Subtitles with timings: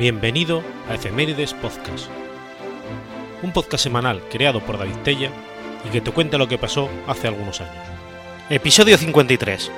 [0.00, 2.06] Bienvenido a Efemérides Podcast,
[3.42, 5.30] un podcast semanal creado por David Tella
[5.86, 7.84] y que te cuenta lo que pasó hace algunos años.
[8.48, 9.70] Episodio 53.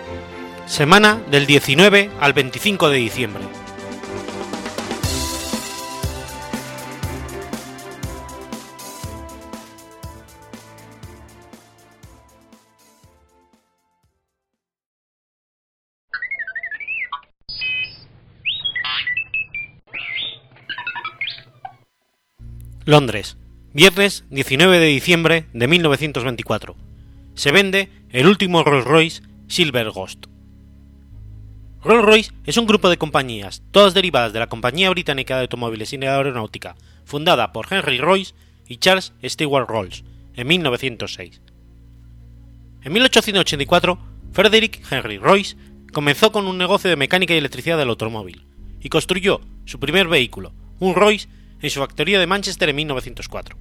[0.67, 3.43] Semana del 19 al 25 de diciembre.
[22.93, 23.39] Londres,
[23.73, 26.77] viernes 19 de diciembre de 1924.
[27.35, 30.27] Se vende el último Rolls Royce Silver Ghost.
[31.83, 35.91] Rolls Royce es un grupo de compañías, todas derivadas de la Compañía Británica de Automóviles
[35.95, 38.35] y Aeronáutica, fundada por Henry Royce
[38.69, 41.41] y Charles Stewart Rolls en 1906.
[42.83, 43.99] En 1884,
[44.33, 45.57] Frederick Henry Royce
[45.95, 48.45] comenzó con un negocio de mecánica y electricidad del automóvil
[48.83, 51.31] y construyó su primer vehículo, un Royce
[51.63, 53.57] en su factoría de Manchester en 1904.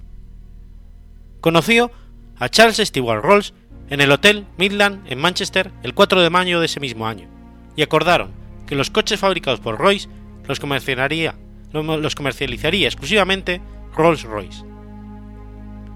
[1.40, 1.90] Conoció
[2.36, 3.54] a Charles Stewart Rolls
[3.88, 7.28] en el Hotel Midland en Manchester el 4 de mayo de ese mismo año,
[7.76, 8.32] y acordaron
[8.66, 10.08] que los coches fabricados por Royce
[10.46, 11.36] los comercializaría,
[11.72, 13.60] los comercializaría exclusivamente
[13.94, 14.64] Rolls-Royce.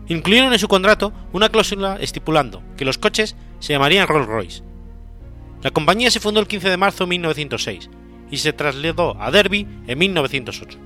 [0.08, 4.62] Incluyeron en su contrato una cláusula estipulando que los coches se llamarían Rolls-Royce.
[5.62, 7.90] La compañía se fundó el 15 de marzo de 1906
[8.30, 10.78] y se trasladó a Derby en 1908.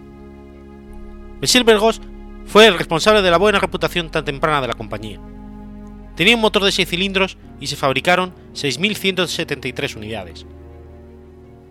[1.41, 2.02] El Silver Ghost
[2.44, 5.19] fue el responsable de la buena reputación tan temprana de la compañía.
[6.14, 10.44] Tenía un motor de 6 cilindros y se fabricaron 6.173 unidades.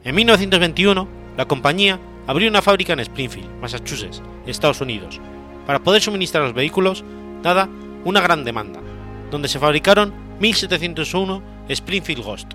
[0.03, 5.19] En 1921, la compañía abrió una fábrica en Springfield, Massachusetts, Estados Unidos,
[5.67, 7.03] para poder suministrar los vehículos,
[7.43, 7.69] dada
[8.05, 8.79] una gran demanda,
[9.29, 12.53] donde se fabricaron 1.701 Springfield Ghost.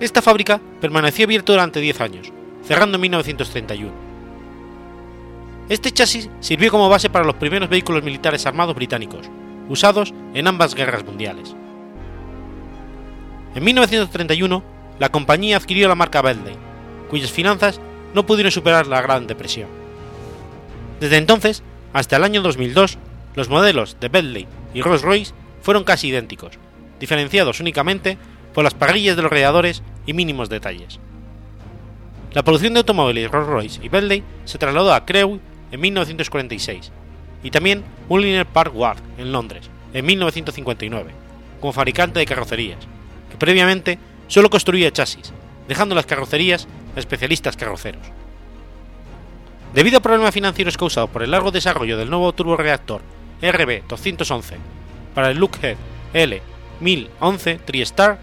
[0.00, 2.32] Esta fábrica permaneció abierta durante 10 años,
[2.64, 4.07] cerrando en 1931
[5.68, 9.28] este chasis sirvió como base para los primeros vehículos militares armados británicos,
[9.68, 11.54] usados en ambas guerras mundiales.
[13.54, 14.62] En 1931,
[14.98, 16.56] la compañía adquirió la marca Bentley,
[17.10, 17.80] cuyas finanzas
[18.14, 19.68] no pudieron superar la Gran Depresión.
[21.00, 21.62] Desde entonces,
[21.92, 22.98] hasta el año 2002,
[23.34, 26.58] los modelos de Bentley y Rolls-Royce fueron casi idénticos,
[26.98, 28.18] diferenciados únicamente
[28.54, 30.98] por las parrillas de los radiadores y mínimos detalles.
[32.32, 35.40] La producción de automóviles Rolls-Royce y Bentley se trasladó a Crewe
[35.70, 36.92] en 1946,
[37.42, 41.10] y también un Linear Park Ward en Londres en 1959,
[41.60, 42.78] como fabricante de carrocerías,
[43.30, 45.32] que previamente solo construía chasis,
[45.66, 48.02] dejando las carrocerías a especialistas carroceros.
[49.74, 53.02] Debido a problemas financieros causados por el largo desarrollo del nuevo turboreactor
[53.42, 54.56] RB211
[55.14, 55.76] para el Lockheed
[56.14, 58.18] L1011 TriStar,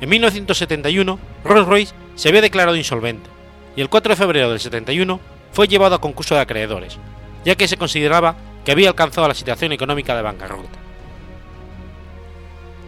[0.00, 3.28] en 1971 Rolls-Royce se había declarado insolvente
[3.76, 5.20] y el 4 de febrero del 71
[5.58, 6.98] fue llevado a concurso de acreedores,
[7.44, 10.78] ya que se consideraba que había alcanzado la situación económica de bancarrota.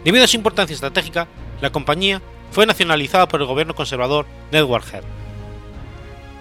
[0.04, 1.26] Debido a su importancia estratégica,
[1.60, 2.22] la compañía
[2.52, 5.02] fue nacionalizada por el gobierno conservador de Edward Head.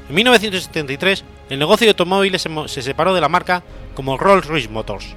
[0.08, 3.64] En 1973, el negocio de automóviles se separó de la marca
[3.96, 5.16] como Rolls-Royce Motors.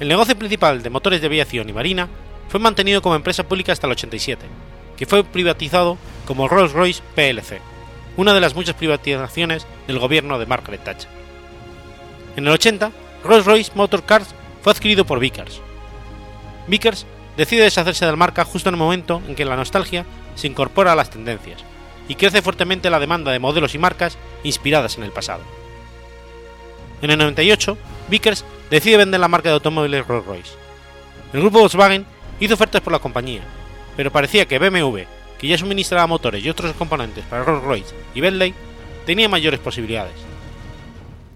[0.00, 2.08] El negocio principal de motores de aviación y marina
[2.48, 4.46] fue mantenido como empresa pública hasta el 87,
[4.96, 7.71] que fue privatizado como Rolls-Royce PLC
[8.16, 11.10] una de las muchas privatizaciones del gobierno de Margaret Thatcher.
[12.36, 12.90] En el 80,
[13.24, 15.60] Rolls-Royce Motor Cars fue adquirido por Vickers.
[16.66, 17.06] Vickers
[17.36, 20.92] decide deshacerse de la marca justo en el momento en que la nostalgia se incorpora
[20.92, 21.64] a las tendencias
[22.08, 25.42] y crece fuertemente la demanda de modelos y marcas inspiradas en el pasado.
[27.00, 27.76] En el 98,
[28.08, 30.54] Vickers decide vender la marca de automóviles Rolls-Royce.
[31.32, 32.06] El grupo Volkswagen
[32.40, 33.42] hizo ofertas por la compañía,
[33.96, 35.00] pero parecía que BMW
[35.42, 38.54] que ya suministraba motores y otros componentes para Rolls-Royce y Bentley,
[39.04, 40.14] tenía mayores posibilidades.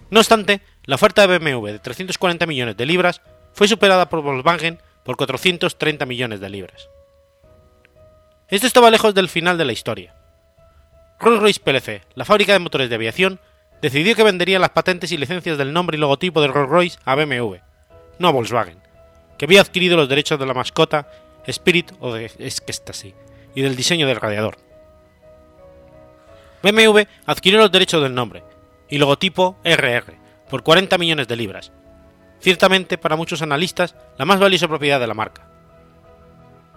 [0.09, 3.21] No obstante, la oferta de BMW de 340 millones de libras
[3.51, 6.87] fue superada por Volkswagen por 430 millones de libras.
[8.47, 10.15] Esto estaba lejos del final de la historia.
[11.19, 13.41] Rolls-Royce PLC, la fábrica de motores de aviación,
[13.81, 17.55] decidió que vendería las patentes y licencias del nombre y logotipo de Rolls-Royce a BMW,
[18.19, 18.77] no a Volkswagen,
[19.37, 21.11] que había adquirido los derechos de la mascota
[21.45, 23.13] Spirit o de Ecstasy,
[23.57, 24.55] y del diseño del radiador.
[26.61, 28.43] BMW adquirió los derechos del nombre
[28.87, 30.13] y logotipo RR
[30.47, 31.71] por 40 millones de libras,
[32.39, 35.49] ciertamente para muchos analistas la más valiosa propiedad de la marca.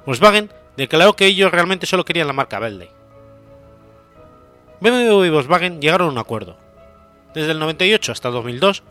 [0.07, 2.89] Volkswagen declaró que ellos realmente solo querían la marca Bentley.
[4.81, 6.57] BMW y Volkswagen llegaron a un acuerdo.
[7.35, 8.85] Desde el 98 hasta el 2002,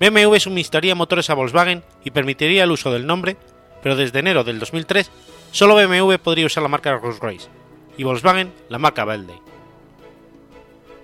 [0.00, 3.36] BMW suministraría motores a Volkswagen y permitiría el uso del nombre,
[3.84, 5.12] pero desde enero del 2003
[5.56, 7.48] solo BMW podría usar la marca Rolls-Royce
[7.96, 9.38] y Volkswagen la marca Bentley.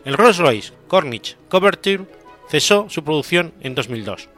[0.04, 2.04] el Rolls-Royce Corniche Couverture
[2.50, 4.28] cesó su producción en 2002.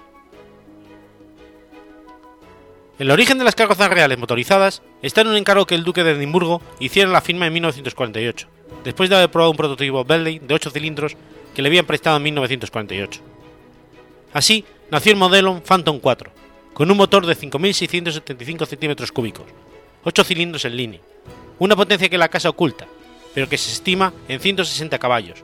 [3.01, 6.13] El origen de las carrozas reales motorizadas está en un encargo que el duque de
[6.13, 8.47] Edimburgo hiciera en la firma en 1948,
[8.85, 11.17] después de haber probado un prototipo Bentley de 8 cilindros
[11.57, 13.21] que le habían prestado en 1948.
[14.33, 16.31] Así nació el modelo Phantom 4,
[16.73, 19.47] con un motor de 5.675 centímetros cúbicos,
[20.05, 21.01] 8 cilindros en línea,
[21.59, 22.87] una potencia que la casa oculta,
[23.35, 25.43] pero que se estima en 160 caballos,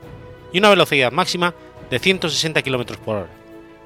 [0.53, 1.53] y una velocidad máxima
[1.89, 3.29] de 160 km por hora,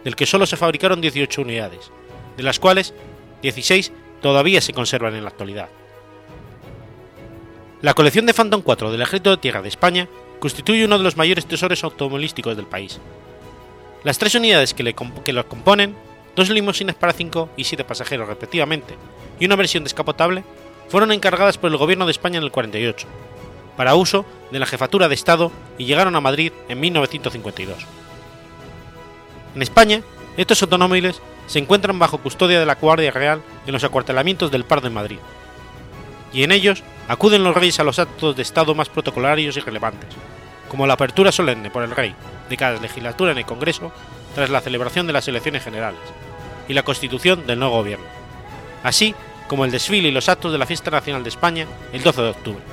[0.03, 1.91] del que solo se fabricaron 18 unidades,
[2.37, 2.93] de las cuales
[3.41, 3.91] 16
[4.21, 5.69] todavía se conservan en la actualidad.
[7.81, 10.07] La colección de Phantom 4 del Ejército de Tierra de España
[10.39, 12.99] constituye uno de los mayores tesoros automovilísticos del país.
[14.03, 15.95] Las tres unidades que, le, que lo componen,
[16.35, 18.95] dos limusinas para 5 y 7 pasajeros respectivamente,
[19.39, 20.43] y una versión descapotable,
[20.89, 23.07] fueron encargadas por el Gobierno de España en el 48,
[23.77, 27.77] para uso de la Jefatura de Estado y llegaron a Madrid en 1952.
[29.55, 30.01] En España,
[30.37, 34.87] estos automóviles se encuentran bajo custodia de la Guardia Real en los acuartelamientos del Pardo
[34.87, 35.19] en Madrid,
[36.33, 40.09] y en ellos acuden los reyes a los actos de Estado más protocolarios y relevantes,
[40.67, 42.15] como la apertura solemne por el rey
[42.49, 43.91] de cada legislatura en el Congreso
[44.33, 45.99] tras la celebración de las elecciones generales
[46.67, 48.05] y la constitución del nuevo gobierno,
[48.83, 49.15] así
[49.47, 52.29] como el desfile y los actos de la Fiesta Nacional de España el 12 de
[52.29, 52.63] octubre.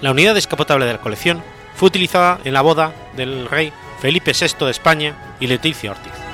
[0.00, 1.42] La unidad descapotable de la colección
[1.74, 6.29] fue utilizada en la boda del rey Felipe VI de España y Leticia Ortiz.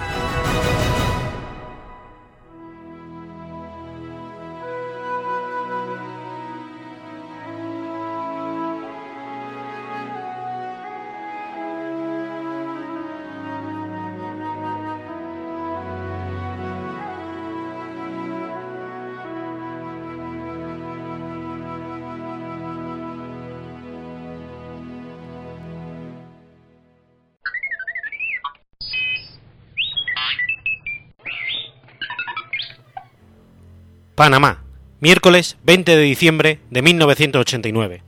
[34.16, 34.62] Panamá,
[34.98, 38.02] miércoles 20 de diciembre de 1989.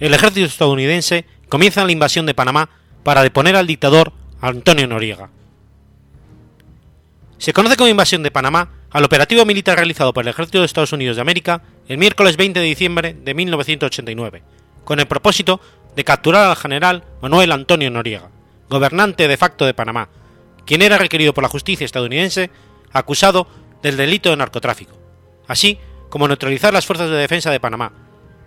[0.00, 2.68] El ejército estadounidense comienza la invasión de Panamá
[3.04, 5.30] para deponer al dictador Antonio Noriega.
[7.38, 10.92] Se conoce como invasión de Panamá al operativo militar realizado por el ejército de Estados
[10.92, 14.42] Unidos de América el miércoles 20 de diciembre de 1989,
[14.82, 15.60] con el propósito
[15.94, 18.30] de capturar al general Manuel Antonio Noriega,
[18.68, 20.08] gobernante de facto de Panamá,
[20.66, 22.50] quien era requerido por la justicia estadounidense
[22.90, 23.46] acusado
[23.80, 24.99] del delito de narcotráfico
[25.50, 27.92] así como neutralizar las fuerzas de defensa de Panamá,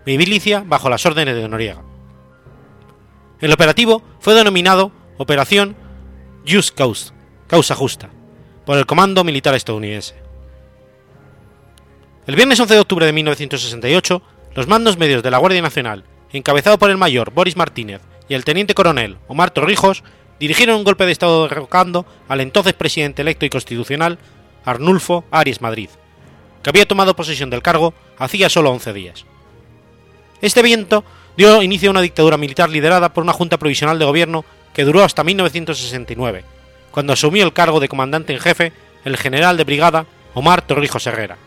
[0.05, 1.81] milicia bajo las órdenes de Noriega.
[3.41, 5.75] El operativo fue denominado Operación
[6.47, 7.11] Just Cause,
[7.47, 8.09] causa justa,
[8.65, 10.15] por el Comando Militar estadounidense.
[12.25, 14.21] El viernes 11 de octubre de 1968,
[14.55, 18.45] los mandos medios de la Guardia Nacional, encabezado por el mayor Boris Martínez y el
[18.45, 20.05] teniente coronel Omar Torrijos,
[20.39, 24.19] dirigieron un golpe de Estado derrocando al entonces presidente electo y constitucional
[24.63, 25.89] Arnulfo Arias Madrid,
[26.63, 29.25] que había tomado posesión del cargo hacía solo 11 días.
[30.41, 31.03] Este viento
[31.37, 35.03] dio inicio a una dictadura militar liderada por una junta provisional de gobierno que duró
[35.03, 36.43] hasta 1969,
[36.91, 38.73] cuando asumió el cargo de comandante en jefe
[39.05, 41.37] el general de brigada Omar Torrijos Herrera.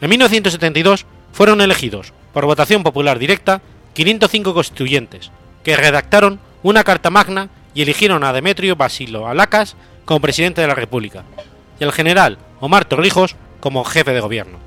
[0.00, 3.62] En 1972 fueron elegidos, por votación popular directa,
[3.94, 5.30] 505 constituyentes,
[5.64, 10.74] que redactaron una carta magna y eligieron a Demetrio Basilo Alacas como presidente de la
[10.74, 11.24] República,
[11.80, 13.36] y al general Omar Torrijos
[13.66, 14.58] como jefe de gobierno.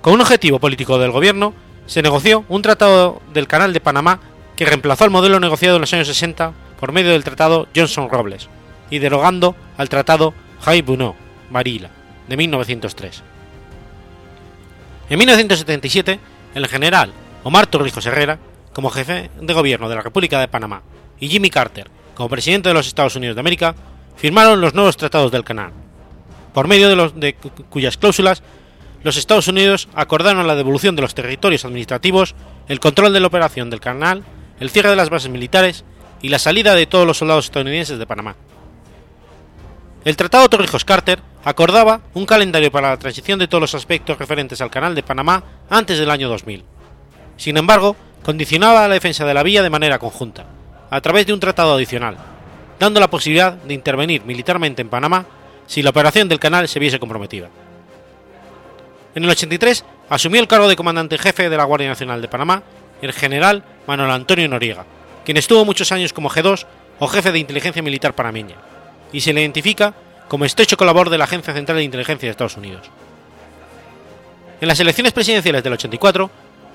[0.00, 1.52] Con un objetivo político del gobierno,
[1.84, 4.18] se negoció un tratado del Canal de Panamá
[4.56, 8.48] que reemplazó al modelo negociado en los años 60 por medio del tratado Johnson-Robles
[8.88, 10.32] y derogando al tratado
[10.64, 11.16] Hay-Bunot
[11.50, 11.90] Marila
[12.26, 13.24] de 1903.
[15.10, 16.18] En 1977,
[16.54, 17.12] el general
[17.44, 18.38] Omar Torrijos Herrera,
[18.72, 20.80] como jefe de gobierno de la República de Panamá,
[21.18, 23.74] y Jimmy Carter, como presidente de los Estados Unidos de América,
[24.16, 25.72] firmaron los nuevos tratados del canal,
[26.52, 27.34] por medio de,
[27.68, 28.42] cuyas cláusulas
[29.02, 32.34] los Estados Unidos acordaron la devolución de los territorios administrativos,
[32.68, 34.24] el control de la operación del canal,
[34.58, 35.84] el cierre de las bases militares
[36.20, 38.36] y la salida de todos los soldados estadounidenses de Panamá.
[40.04, 44.70] El Tratado Torrijos-Carter acordaba un calendario para la transición de todos los aspectos referentes al
[44.70, 46.64] Canal de Panamá antes del año 2000.
[47.38, 50.44] Sin embargo, condicionaba la defensa de la vía de manera conjunta,
[50.90, 52.18] a través de un tratado adicional,
[52.78, 55.24] dando la posibilidad de intervenir militarmente en Panamá
[55.70, 57.48] si la operación del canal se viese comprometida.
[59.14, 62.64] En el 83 asumió el cargo de comandante jefe de la Guardia Nacional de Panamá
[63.00, 64.84] el general Manuel Antonio Noriega,
[65.24, 66.66] quien estuvo muchos años como G2
[66.98, 68.56] o jefe de inteligencia militar panameña,
[69.12, 69.94] y se le identifica
[70.26, 72.90] como estrecho colaborador de la Agencia Central de Inteligencia de Estados Unidos.
[74.60, 76.28] En las elecciones presidenciales del 84,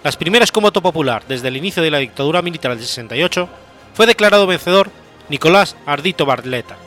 [0.06, 3.50] las primeras con voto popular desde el inicio de la dictadura militar del 68,
[3.94, 4.90] fue declarado vencedor
[5.28, 6.78] Nicolás Ardito Barletta,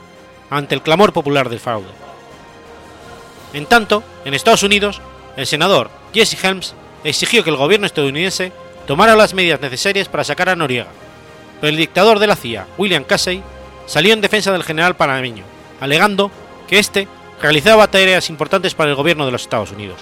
[0.51, 1.89] ante el clamor popular del fraude.
[3.53, 5.01] En tanto, en Estados Unidos,
[5.37, 6.75] el senador Jesse Helms
[7.05, 8.53] exigió que el gobierno estadounidense
[8.87, 10.89] tomara las medidas necesarias para sacar a Noriega,
[11.61, 13.43] pero el dictador de la CIA, William Casey,
[13.87, 15.45] salió en defensa del general panameño,
[15.81, 16.31] alegando
[16.67, 17.09] que éste
[17.41, 19.99] realizaba tareas importantes para el gobierno de los Estados Unidos.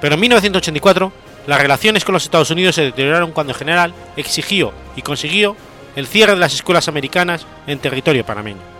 [0.00, 1.12] Pero en 1984,
[1.46, 5.56] las relaciones con los Estados Unidos se deterioraron cuando el general exigió y consiguió
[5.94, 8.75] el cierre de las escuelas americanas en territorio panameño.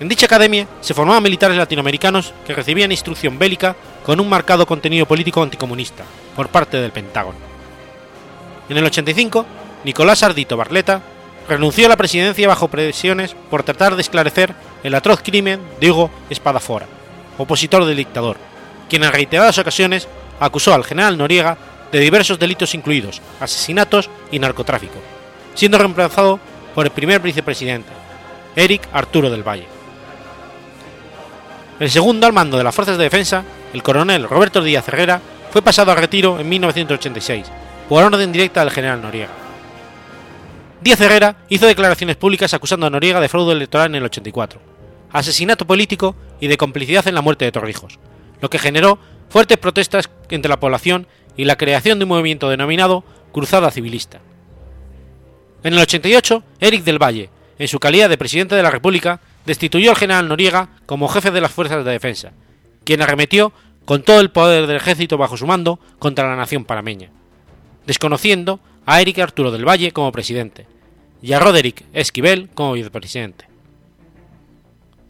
[0.00, 5.04] En dicha academia se formaban militares latinoamericanos que recibían instrucción bélica con un marcado contenido
[5.04, 6.04] político anticomunista
[6.34, 7.36] por parte del Pentágono.
[8.70, 9.44] En el 85,
[9.84, 11.02] Nicolás Ardito Barleta
[11.46, 16.10] renunció a la presidencia bajo presiones por tratar de esclarecer el atroz crimen de Hugo
[16.30, 16.86] Espadafora,
[17.36, 18.38] opositor del dictador,
[18.88, 21.58] quien en reiteradas ocasiones acusó al general Noriega
[21.92, 24.98] de diversos delitos incluidos asesinatos y narcotráfico,
[25.54, 26.40] siendo reemplazado
[26.74, 27.92] por el primer vicepresidente,
[28.56, 29.79] Eric Arturo del Valle.
[31.80, 35.62] El segundo al mando de las fuerzas de defensa, el coronel Roberto Díaz Herrera, fue
[35.62, 37.46] pasado a retiro en 1986,
[37.88, 39.32] por orden directa del general Noriega.
[40.82, 44.60] Díaz Herrera hizo declaraciones públicas acusando a Noriega de fraude electoral en el 84,
[45.10, 47.98] asesinato político y de complicidad en la muerte de Torrijos,
[48.42, 48.98] lo que generó
[49.30, 54.20] fuertes protestas entre la población y la creación de un movimiento denominado Cruzada Civilista.
[55.64, 59.90] En el 88, Eric del Valle, en su calidad de presidente de la República, destituyó
[59.90, 62.32] al general Noriega como jefe de las fuerzas de defensa,
[62.84, 63.52] quien arremetió
[63.84, 67.10] con todo el poder del ejército bajo su mando contra la nación panameña,
[67.86, 70.66] desconociendo a Eric Arturo del Valle como presidente
[71.22, 73.46] y a Roderick Esquivel como vicepresidente.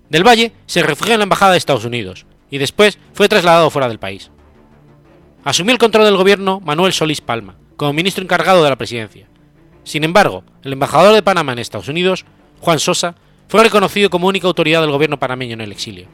[0.09, 3.89] Del Valle se refugió en la embajada de Estados Unidos y después fue trasladado fuera
[3.89, 4.31] del país.
[5.45, 9.27] Asumió el control del gobierno Manuel Solís Palma como ministro encargado de la presidencia.
[9.85, 12.27] Sin embargo, el embajador de Panamá en Estados Unidos,
[12.61, 13.15] Juan Sosa,
[13.50, 16.07] fue reconocido como única autoridad del gobierno panameño en el exilio.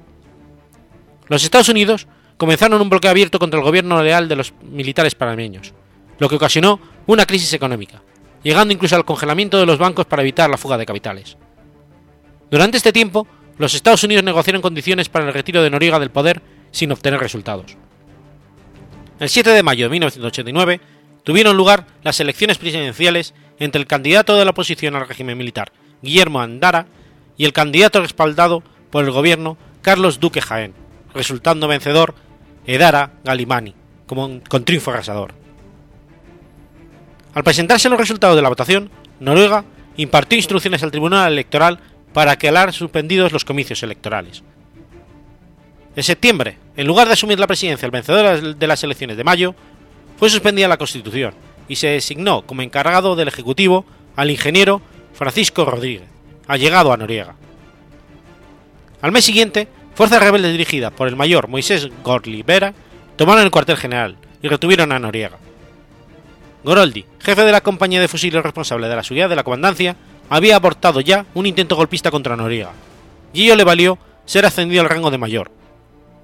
[1.29, 5.75] Los Estados Unidos comenzaron un bloqueo abierto contra el gobierno leal de los militares panameños,
[6.19, 8.01] lo que ocasionó una crisis económica,
[8.43, 11.37] llegando incluso al congelamiento de los bancos para evitar la fuga de capitales.
[12.51, 13.27] Durante este tiempo,
[13.59, 16.41] los Estados Unidos negociaron condiciones para el retiro de Noriega del poder
[16.71, 17.77] sin obtener resultados.
[19.21, 20.81] El 7 de mayo de 1989
[21.23, 26.41] tuvieron lugar las elecciones presidenciales entre el candidato de la oposición al régimen militar, Guillermo
[26.41, 26.87] Andara,
[27.37, 30.75] y el candidato respaldado por el gobierno, Carlos Duque Jaén,
[31.15, 32.15] resultando vencedor
[32.67, 33.75] Edara Galimani,
[34.07, 35.35] como con triunfo arrasador.
[37.35, 38.91] Al presentarse los resultados de la votación,
[39.21, 39.65] Noruega
[39.97, 41.79] impartió instrucciones al Tribunal Electoral
[42.13, 44.43] para quedar suspendidos los comicios electorales.
[45.95, 49.55] En septiembre, en lugar de asumir la presidencia el vencedor de las elecciones de mayo,
[50.19, 51.35] fue suspendida la Constitución
[51.69, 54.81] y se designó como encargado del Ejecutivo al ingeniero
[55.13, 56.09] Francisco Rodríguez,
[56.47, 57.35] allegado a Noriega.
[59.03, 62.75] Al mes siguiente, fuerzas rebeldes dirigidas por el mayor Moisés Gorli Vera
[63.17, 65.39] tomaron el cuartel general y retuvieron a Noriega.
[66.65, 69.97] Goroldi, jefe de la compañía de fusiles responsable de la seguridad de la comandancia,
[70.29, 72.73] había abortado ya un intento golpista contra Noriega,
[73.33, 75.51] y ello le valió ser ascendido al rango de mayor.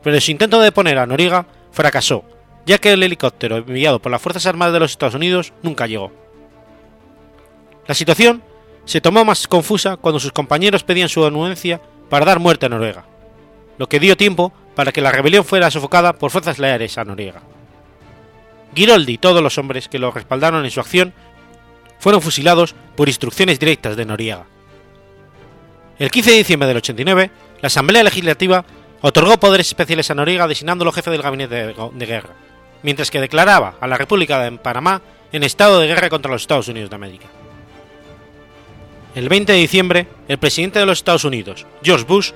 [0.02, 2.25] Pero su intento de deponer a Noriega fracasó,
[2.67, 6.12] ya que el helicóptero enviado por las Fuerzas Armadas de los Estados Unidos nunca llegó.
[7.87, 8.43] La situación
[8.85, 13.05] se tomó más confusa cuando sus compañeros pedían su anuencia para dar muerte a Noruega,
[13.79, 17.43] lo que dio tiempo para que la rebelión fuera sofocada por fuerzas leales a Noriega.
[18.75, 21.12] Giroldi y todos los hombres que lo respaldaron en su acción
[21.99, 24.47] fueron fusilados por instrucciones directas de Noriega.
[25.99, 28.65] El 15 de diciembre del 89, la Asamblea Legislativa
[29.03, 32.35] otorgó poderes especiales a Noriega designándolo jefe del gabinete de, de guerra,
[32.83, 36.69] mientras que declaraba a la República de Panamá en estado de guerra contra los Estados
[36.69, 37.29] Unidos de América.
[39.14, 42.33] El 20 de diciembre, el presidente de los Estados Unidos, George Bush,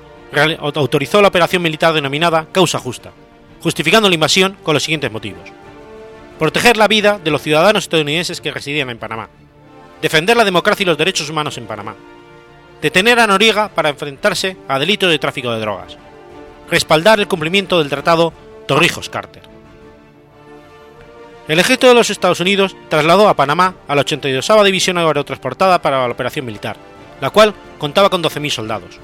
[0.58, 3.12] autorizó la operación militar denominada Causa Justa,
[3.62, 5.48] justificando la invasión con los siguientes motivos.
[6.38, 9.30] Proteger la vida de los ciudadanos estadounidenses que residían en Panamá.
[10.02, 11.96] Defender la democracia y los derechos humanos en Panamá.
[12.82, 15.96] Detener a Noriega para enfrentarse a delitos de tráfico de drogas.
[16.70, 18.34] Respaldar el cumplimiento del Tratado
[18.68, 19.55] Torrijos-Carter.
[21.48, 26.04] El ejército de los Estados Unidos trasladó a Panamá a la 82 División Aerotransportada para
[26.04, 26.76] la operación militar,
[27.20, 28.98] la cual contaba con 12.000 soldados.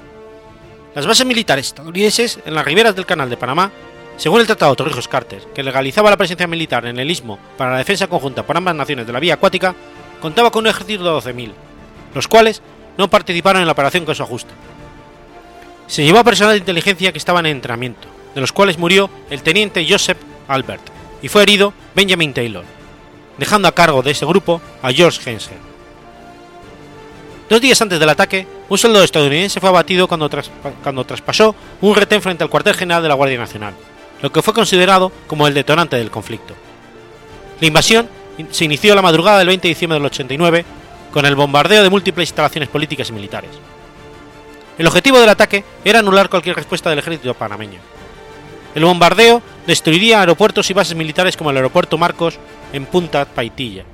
[0.93, 3.71] Las bases militares estadounidenses en las riberas del Canal de Panamá
[4.17, 8.07] según el Tratado Torrijos-Carter, que legalizaba la presencia militar en el istmo para la defensa
[8.07, 9.73] conjunta por ambas naciones de la vía acuática,
[10.21, 11.51] contaba con un ejército de 12.000,
[12.13, 12.61] los cuales
[12.97, 14.53] no participaron en la operación con su ajuste.
[15.87, 19.41] Se llevó a personal de inteligencia que estaban en entrenamiento, de los cuales murió el
[19.41, 22.65] teniente Joseph Albert y fue herido Benjamin Taylor,
[23.37, 25.57] dejando a cargo de ese grupo a George Hensel.
[27.49, 30.29] Dos días antes del ataque, un soldado estadounidense fue abatido cuando,
[30.83, 33.73] cuando traspasó un retén frente al cuartel general de la Guardia Nacional,
[34.21, 36.55] lo que fue considerado como el detonante del conflicto.
[37.61, 38.09] La invasión
[38.51, 40.65] se inició la madrugada del 20 de diciembre del 89
[41.13, 43.51] con el bombardeo de múltiples instalaciones políticas y militares.
[44.77, 47.79] El objetivo del ataque era anular cualquier respuesta del ejército panameño.
[48.75, 52.39] El bombardeo destruiría aeropuertos y bases militares como el aeropuerto Marcos
[52.73, 53.85] en Punta Paitilla,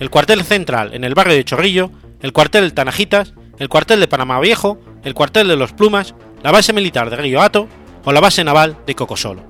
[0.00, 4.40] el cuartel central en el barrio de Chorrillo, el cuartel Tanajitas, el cuartel de Panamá
[4.40, 7.68] Viejo, el cuartel de Los Plumas, la base militar de Río Hato
[8.04, 9.44] o la base naval de Cocosolo.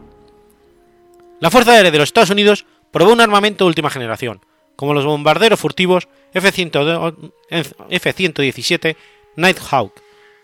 [1.41, 4.41] La Fuerza Aérea de los Estados Unidos probó un armamento de última generación,
[4.77, 8.97] como los bombarderos furtivos F-117
[9.37, 9.93] Nighthawk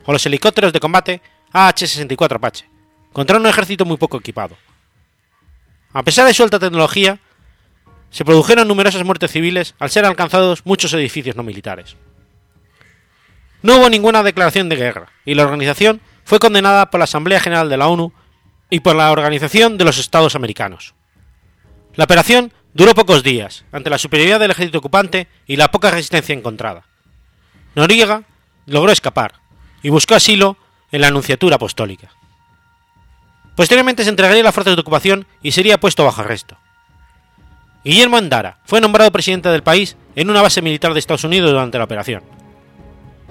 [0.05, 2.69] o los helicópteros de combate AH-64 Apache,
[3.19, 4.57] contra un ejército muy poco equipado.
[5.93, 7.19] A pesar de su alta tecnología,
[8.11, 11.97] se produjeron numerosas muertes civiles al ser alcanzados muchos edificios no militares.
[13.61, 17.69] No hubo ninguna declaración de guerra, y la organización fue condenada por la Asamblea General
[17.69, 18.13] de la ONU
[18.71, 20.95] y por la Organización de los Estados Americanos.
[21.97, 26.37] La operación duró pocos días, ante la superioridad del ejército ocupante y la poca resistencia
[26.37, 26.85] encontrada.
[27.75, 28.23] Noriega
[28.67, 29.41] logró escapar
[29.83, 30.57] y buscó asilo
[30.93, 32.13] en la Anunciatura Apostólica.
[33.59, 36.57] Posteriormente se entregaría a las fuerzas de ocupación y sería puesto bajo arresto.
[37.85, 41.77] Guillermo Andara fue nombrado presidente del país en una base militar de Estados Unidos durante
[41.77, 42.23] la operación.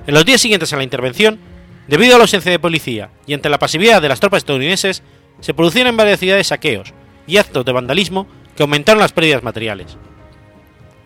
[0.06, 1.40] En los días siguientes a la intervención,
[1.88, 5.02] debido a la ausencia de policía y ante la pasividad de las tropas estadounidenses,
[5.40, 6.94] se produjeron varias ciudades saqueos
[7.26, 9.96] y actos de vandalismo que aumentaron las pérdidas materiales.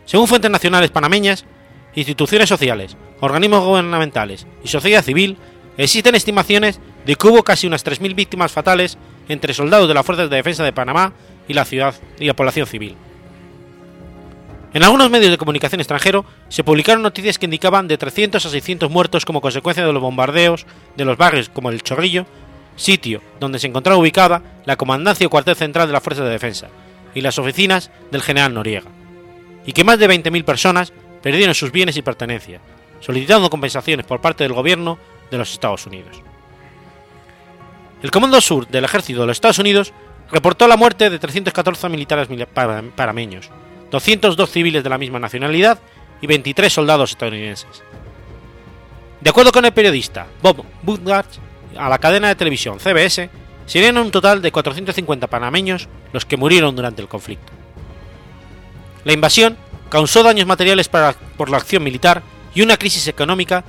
[0.06, 1.46] Según fuentes nacionales panameñas,
[1.94, 5.38] instituciones sociales, organismos gubernamentales y sociedad civil,
[5.78, 8.98] existen estimaciones de que hubo casi unas 3.000 víctimas fatales
[9.30, 11.14] entre soldados de las Fuerzas de Defensa de Panamá
[11.48, 12.96] y la ciudad y la población civil.
[14.74, 18.90] En algunos medios de comunicación extranjero se publicaron noticias que indicaban de 300 a 600
[18.90, 22.26] muertos como consecuencia de los bombardeos de los barrios como el Chorrillo,
[22.78, 26.70] sitio donde se encontraba ubicada la comandancia y cuartel central de las Fuerzas de Defensa,
[27.14, 28.90] y las oficinas del general Noriega,
[29.66, 32.62] y que más de 20.000 personas perdieron sus bienes y pertenencias,
[33.02, 34.98] solicitando compensaciones por parte del gobierno
[35.30, 36.22] de los Estados Unidos.
[38.02, 39.94] El Comando Sur del Ejército de los Estados Unidos
[40.32, 42.28] reportó la muerte de 314 militares
[42.96, 43.50] parameños,
[43.92, 45.80] 202 civiles de la misma nacionalidad
[46.20, 47.84] y 23 soldados estadounidenses.
[49.20, 51.28] De acuerdo con el periodista Bob Woodgard,
[51.78, 53.30] a la cadena de televisión CBS,
[53.68, 57.54] serían un total de 450 panameños los que murieron durante el conflicto.
[59.04, 59.58] La invasión
[59.90, 62.24] causó daños materiales por la acción militar
[62.56, 63.64] y una crisis económica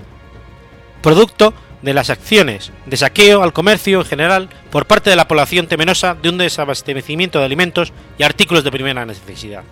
[1.03, 5.67] producto de las acciones de saqueo al comercio en general por parte de la población
[5.67, 9.65] temerosa de un desabastecimiento de alimentos y artículos de primera necesidad.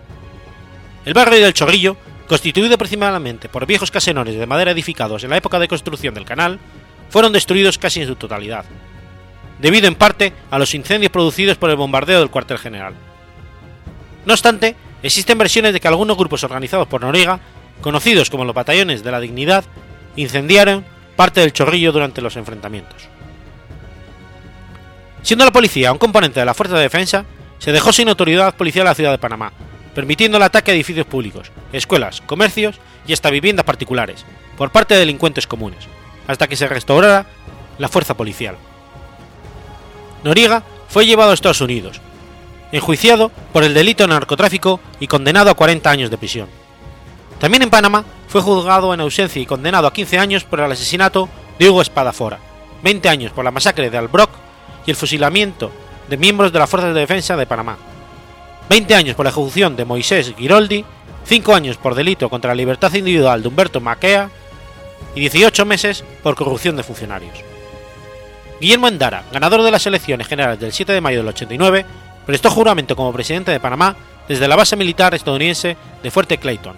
[1.05, 1.96] El barrio del Chorrillo,
[2.29, 6.59] constituido principalmente por viejos caserones de madera edificados en la época de construcción del canal,
[7.09, 8.64] fueron destruidos casi en su totalidad,
[9.59, 12.94] debido en parte a los incendios producidos por el bombardeo del cuartel general.
[14.27, 17.40] No obstante, existen versiones de que algunos grupos organizados por Noriega,
[17.81, 19.64] conocidos como los batallones de la dignidad,
[20.16, 20.85] incendiaron
[21.16, 23.09] parte del chorrillo durante los enfrentamientos.
[25.23, 27.25] Siendo la policía un componente de la fuerza de defensa,
[27.59, 29.53] se dejó sin autoridad policial la ciudad de Panamá,
[29.94, 34.25] permitiendo el ataque a edificios públicos, escuelas, comercios y hasta viviendas particulares,
[34.57, 35.87] por parte de delincuentes comunes,
[36.27, 37.27] hasta que se restaurara
[37.79, 38.57] la fuerza policial.
[40.25, 42.01] Noriega fue llevado a Estados Unidos,
[42.73, 46.60] enjuiciado por el delito de narcotráfico y condenado a 40 años de prisión.
[47.40, 51.29] También en Panamá fue juzgado en ausencia y condenado a 15 años por el asesinato
[51.59, 52.38] de Hugo Espadafora,
[52.83, 54.31] 20 años por la masacre de Albrook
[54.87, 55.72] y el fusilamiento
[56.09, 57.79] de miembros de las Fuerzas de Defensa de Panamá,
[58.68, 60.85] 20 años por la ejecución de Moisés Giroldi,
[61.24, 64.29] 5 años por delito contra la libertad individual de Humberto Maquea
[65.14, 67.38] y 18 meses por corrupción de funcionarios.
[68.61, 71.87] Guillermo Endara, ganador de las elecciones generales del 7 de mayo del 89,
[72.26, 73.96] prestó juramento como presidente de Panamá
[74.29, 76.76] desde la base militar estadounidense de Fuerte Clayton,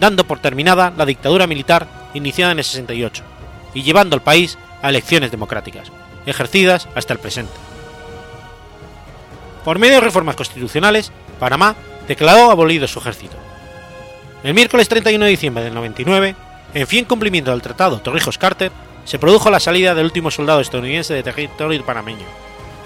[0.00, 3.22] dando por terminada la dictadura militar iniciada en el 68
[3.74, 5.90] y llevando al país a elecciones democráticas,
[6.26, 7.52] ejercidas hasta el presente.
[9.64, 11.74] Por medio de reformas constitucionales, Panamá
[12.06, 13.36] declaró abolido su ejército.
[14.44, 16.36] El miércoles 31 de diciembre del 99,
[16.74, 18.70] en fin cumplimiento del Tratado Torrijos-Carter,
[19.04, 22.26] se produjo la salida del último soldado estadounidense de territorio panameño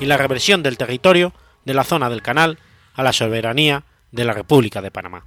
[0.01, 1.33] y la reversión del territorio
[1.64, 2.59] de la zona del canal
[2.94, 5.25] a la soberanía de la República de Panamá.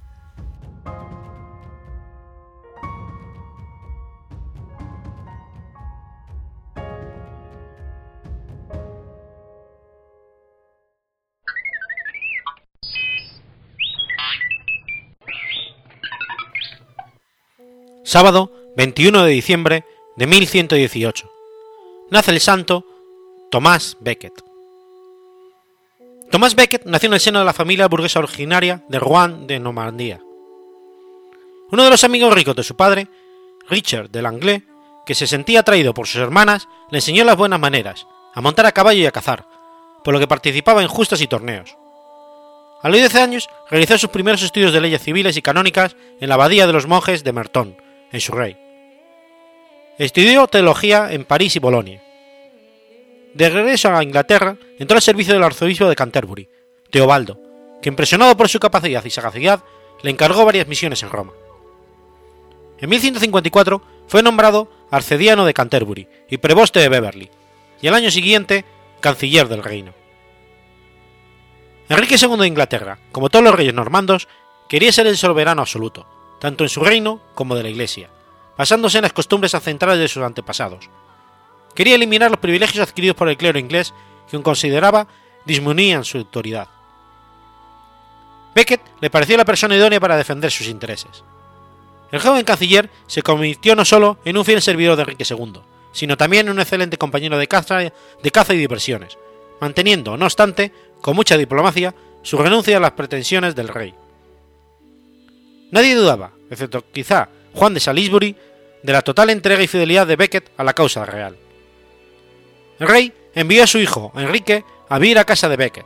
[18.04, 19.84] Sábado 21 de diciembre
[20.16, 21.30] de 1118.
[22.10, 22.84] Nace el santo
[23.50, 24.34] Tomás Becket.
[26.30, 30.20] Tomás Becket nació en el seno de la familia burguesa originaria de Rouen de Normandía.
[31.70, 33.08] Uno de los amigos ricos de su padre,
[33.70, 34.62] Richard de Langlais,
[35.06, 38.72] que se sentía atraído por sus hermanas, le enseñó las buenas maneras, a montar a
[38.72, 39.46] caballo y a cazar,
[40.04, 41.74] por lo que participaba en justas y torneos.
[42.82, 46.34] A los 10 años realizó sus primeros estudios de leyes civiles y canónicas en la
[46.34, 47.76] abadía de los monjes de Merton,
[48.14, 48.56] en Surrey.
[49.98, 52.02] Estudió teología en París y Bolonia.
[53.34, 56.48] De regreso a Inglaterra, entró al servicio del arzobispo de Canterbury,
[56.90, 57.40] Teobaldo,
[57.82, 59.64] que impresionado por su capacidad y sagacidad,
[60.02, 61.32] le encargó varias misiones en Roma.
[62.78, 67.30] En 1154 fue nombrado arcediano de Canterbury y preboste de Beverly,
[67.82, 68.64] y al año siguiente
[69.00, 69.92] canciller del reino.
[71.88, 74.28] Enrique II de Inglaterra, como todos los reyes normandos,
[74.68, 76.06] quería ser el soberano absoluto,
[76.44, 78.10] tanto en su reino como de la Iglesia,
[78.58, 80.90] basándose en las costumbres ancestrales de sus antepasados,
[81.74, 83.94] quería eliminar los privilegios adquiridos por el clero inglés
[84.30, 85.06] que consideraba
[85.46, 86.68] disminuían su autoridad.
[88.54, 91.24] Becket le pareció la persona idónea para defender sus intereses.
[92.12, 96.18] El joven canciller se convirtió no solo en un fiel servidor de Enrique II, sino
[96.18, 99.16] también en un excelente compañero de caza, de caza y diversiones,
[99.62, 103.94] manteniendo, no obstante, con mucha diplomacia, su renuncia a las pretensiones del rey.
[105.74, 108.36] Nadie dudaba, excepto quizá Juan de Salisbury,
[108.84, 111.36] de la total entrega y fidelidad de Becket a la causa real.
[112.78, 115.84] El rey envió a su hijo, Enrique, a vivir a casa de Becket,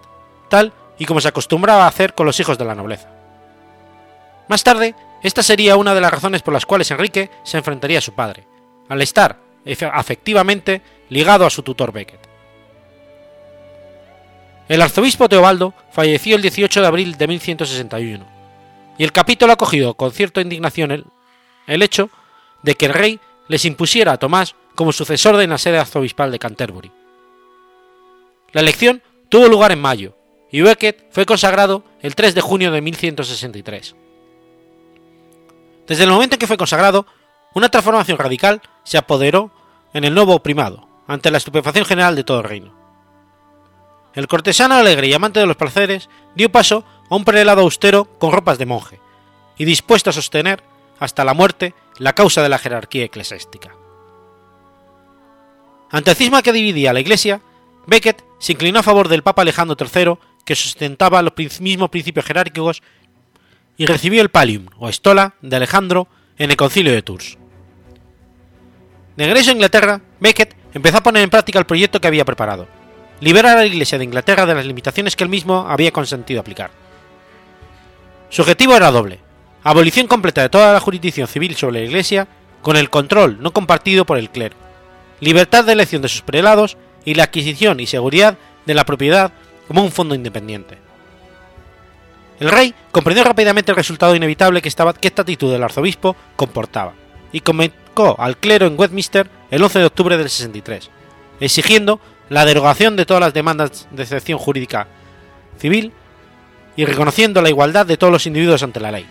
[0.51, 3.09] tal y como se acostumbraba a hacer con los hijos de la nobleza.
[4.47, 8.03] Más tarde, esta sería una de las razones por las cuales Enrique se enfrentaría a
[8.03, 8.47] su padre,
[8.91, 9.39] al estar
[9.91, 12.21] afectivamente ligado a su tutor Becket.
[14.69, 18.38] El arzobispo Teobaldo falleció el 18 de abril de 1161,
[18.99, 20.91] y el capítulo ha cogido con cierta indignación
[21.67, 22.11] el, hecho
[22.63, 26.39] de que el rey les impusiera a Tomás como sucesor de la sede arzobispal de
[26.39, 26.93] Canterbury.
[28.53, 30.17] La elección tuvo lugar en mayo,
[30.51, 33.95] y Becket fue consagrado el 3 de junio de 1163.
[35.87, 37.07] Desde el momento en que fue consagrado,
[37.55, 39.51] una transformación radical se apoderó
[39.95, 42.75] en el nuevo primado, ante la estupefacción general de todo el reino.
[44.15, 48.33] El cortesano alegre y amante de los placeres dio paso a un prelado austero con
[48.33, 49.01] ropas de monje,
[49.57, 50.63] y dispuesto a sostener,
[50.99, 53.75] hasta la muerte, la causa de la jerarquía eclesiástica.
[55.91, 57.41] Ante el cisma que dividía la Iglesia,
[57.87, 62.83] Becket se inclinó a favor del Papa Alejandro III, que sustentaba los mismos principios jerárquicos,
[63.77, 67.39] y recibió el Pallium o Estola de Alejandro en el Concilio de Tours.
[69.17, 72.69] De regreso a Inglaterra, Becket empezó a poner en práctica el proyecto que había preparado,
[73.21, 76.71] liberar a la Iglesia de Inglaterra de las limitaciones que él mismo había consentido aplicar.
[78.31, 79.21] Su objetivo era doble,
[79.63, 82.29] abolición completa de toda la jurisdicción civil sobre la Iglesia,
[82.63, 84.57] con el control no compartido por el clero,
[85.21, 88.37] libertad de elección de sus prelados y la adquisición y seguridad
[88.67, 89.33] de la propiedad
[89.67, 90.79] como un fondo independiente.
[92.39, 96.93] El rey comprendió rápidamente el resultado inevitable que, estaba, que esta actitud del arzobispo comportaba,
[97.33, 100.91] y convocó al clero en Westminster el 11 de octubre del 63,
[101.41, 104.87] exigiendo la derogación de todas las demandas de excepción jurídica
[105.59, 105.93] civil
[106.79, 109.05] y reconociendo la igualdad de todos los individuos ante la ley.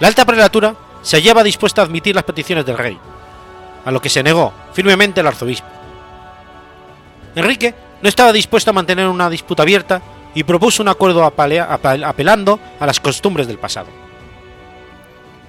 [0.00, 2.98] La alta prelatura se hallaba dispuesta a admitir las peticiones del rey,
[3.84, 5.68] a lo que se negó firmemente el arzobispo.
[7.34, 10.00] Enrique no estaba dispuesto a mantener una disputa abierta
[10.34, 13.88] y propuso un acuerdo apelando a las costumbres del pasado.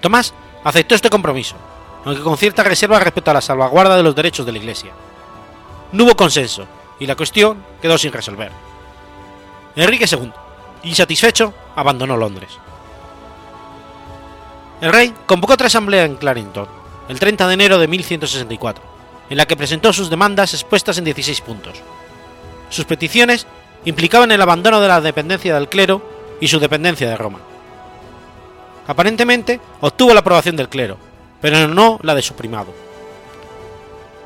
[0.01, 0.33] Tomás
[0.65, 1.55] aceptó este compromiso,
[2.03, 4.91] aunque con cierta reserva respecto a la salvaguarda de los derechos de la Iglesia.
[5.93, 6.67] No hubo consenso
[6.99, 8.72] y la cuestión quedó sin resolver.
[9.75, 10.31] Enrique II,
[10.83, 12.51] insatisfecho, abandonó Londres.
[14.81, 16.67] El rey convocó otra asamblea en Clarendon,
[17.09, 18.83] el 30 de enero de 1164,
[19.29, 21.81] en la que presentó sus demandas expuestas en 16 puntos.
[22.69, 23.47] Sus peticiones
[23.85, 26.01] implicaban el abandono de la dependencia del clero
[26.39, 27.39] y su dependencia de Roma.
[28.87, 30.97] Aparentemente obtuvo la aprobación del clero,
[31.41, 32.73] pero no la de su primado.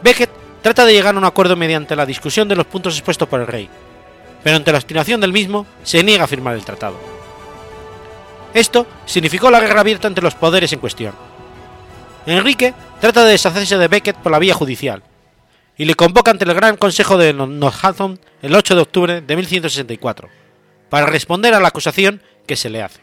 [0.02, 0.30] Becket
[0.62, 3.48] trata de llegar a un acuerdo mediante la discusión de los puntos expuestos por el
[3.48, 3.70] rey,
[4.48, 6.98] pero ante la obstinación del mismo se niega a firmar el tratado.
[8.54, 11.14] Esto significó la guerra abierta entre los poderes en cuestión.
[12.26, 15.04] Enrique trata de deshacerse de Becket por la vía judicial,
[15.76, 20.30] y le convoca ante el Gran Consejo de Northampton el 8 de octubre de 1164,
[20.88, 23.02] para responder a la acusación que se le hace,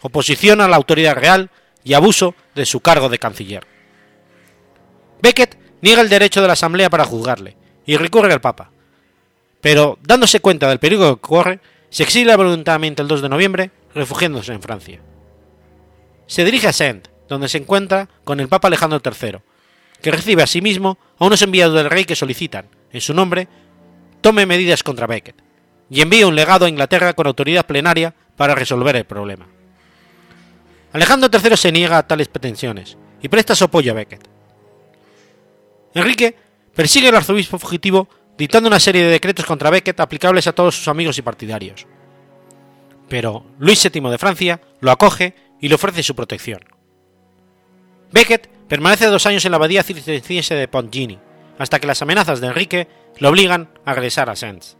[0.00, 1.50] oposición a la autoridad real
[1.82, 3.66] y abuso de su cargo de canciller.
[5.20, 8.70] Becket niega el derecho de la Asamblea para juzgarle y recurre al Papa,
[9.64, 14.52] pero dándose cuenta del peligro que corre, se exilia voluntariamente el 2 de noviembre, refugiándose
[14.52, 15.00] en Francia.
[16.26, 19.38] Se dirige a Saint, donde se encuentra con el Papa Alejandro III,
[20.02, 23.48] que recibe asimismo a unos enviados del rey que solicitan, en su nombre,
[24.20, 25.36] tome medidas contra Becket,
[25.88, 29.46] y envía un legado a Inglaterra con autoridad plenaria para resolver el problema.
[30.92, 34.28] Alejandro III se niega a tales pretensiones y presta su apoyo a Becket.
[35.94, 36.36] Enrique
[36.74, 40.88] persigue al arzobispo fugitivo dictando una serie de decretos contra Becket aplicables a todos sus
[40.88, 41.86] amigos y partidarios.
[43.08, 46.60] Pero Luis VII de Francia lo acoge y le ofrece su protección.
[48.12, 51.18] Becket permanece dos años en la abadía cisterciense de Pontgini,
[51.58, 54.76] hasta que las amenazas de Enrique lo obligan a regresar a Sens.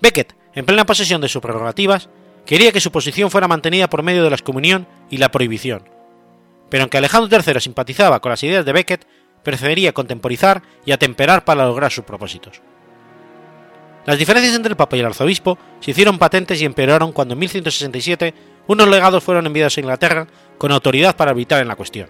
[0.00, 2.08] Becket, en plena posesión de sus prerrogativas,
[2.46, 5.88] quería que su posición fuera mantenida por medio de la excomunión y la prohibición,
[6.74, 9.06] pero aunque Alejandro III simpatizaba con las ideas de Becket,
[9.44, 12.60] preferiría contemporizar y atemperar para lograr sus propósitos.
[14.06, 17.40] Las diferencias entre el Papa y el arzobispo se hicieron patentes y empeoraron cuando en
[17.40, 18.34] 1167
[18.66, 20.26] unos legados fueron enviados a Inglaterra
[20.58, 22.08] con autoridad para arbitrar en la cuestión.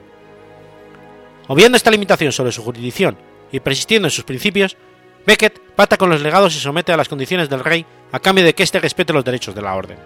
[1.47, 3.17] Obviando esta limitación sobre su jurisdicción
[3.53, 4.77] y persistiendo en sus principios,
[5.27, 8.55] Becket pata con los legados y somete a las condiciones del rey a cambio de
[8.55, 9.99] que éste respete los derechos de la orden.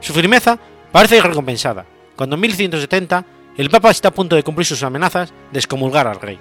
[0.00, 0.58] Su firmeza
[0.90, 1.84] parece recompensada,
[2.16, 3.24] cuando en 1170
[3.56, 6.38] el Papa está a punto de cumplir sus amenazas de excomulgar al rey.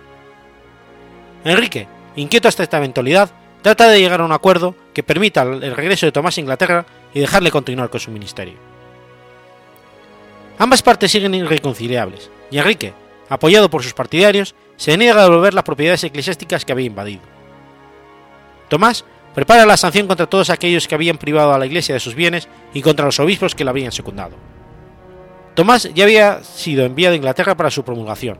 [1.46, 6.06] Enrique, inquieto hasta esta eventualidad, trata de llegar a un acuerdo que permita el regreso
[6.06, 8.56] de Tomás a Inglaterra y dejarle continuar con su ministerio.
[10.58, 12.94] Ambas partes siguen irreconciliables, y Enrique,
[13.30, 17.22] apoyado por sus partidarios, se niega a devolver las propiedades eclesiásticas que había invadido.
[18.70, 22.16] Tomás prepara la sanción contra todos aquellos que habían privado a la Iglesia de sus
[22.16, 24.36] bienes y contra los obispos que la habían secundado.
[25.56, 28.38] Tomás ya había sido enviado a Inglaterra para su promulgación.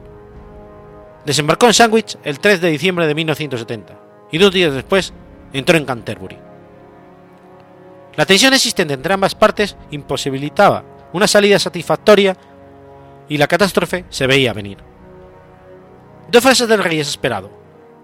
[1.26, 4.00] Desembarcó en Sandwich el 3 de diciembre de 1970
[4.32, 5.14] y dos días después
[5.54, 6.38] entró en Canterbury.
[8.16, 12.36] La tensión existente entre ambas partes imposibilitaba una salida satisfactoria
[13.30, 14.78] y la catástrofe se veía venir.
[16.30, 17.52] Dos frases del rey es esperado.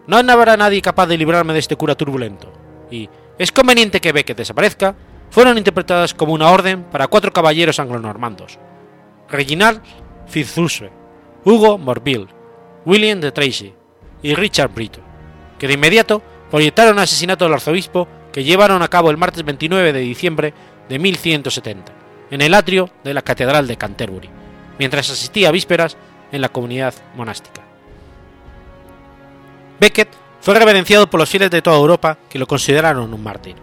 [0.07, 2.51] No habrá nadie capaz de librarme de este cura turbulento.
[2.89, 4.95] Y es conveniente que Becket desaparezca
[5.29, 8.57] fueron interpretadas como una orden para cuatro caballeros anglo-normandos,
[9.31, 9.81] Reginald
[10.27, 10.89] Fitzhugh,
[11.45, 12.27] Hugo Morville,
[12.85, 13.73] William de Tracy
[14.21, 15.01] y Richard Brito,
[15.57, 19.99] que de inmediato proyectaron asesinato del arzobispo que llevaron a cabo el martes 29 de
[19.99, 20.53] diciembre
[20.87, 21.91] de 1170,
[22.31, 24.29] en el atrio de la Catedral de Canterbury,
[24.77, 25.97] mientras asistía a vísperas
[26.31, 27.61] en la comunidad monástica.
[29.79, 30.09] Becket
[30.41, 33.55] fue reverenciado por los fieles de toda Europa que lo consideraron un mártir.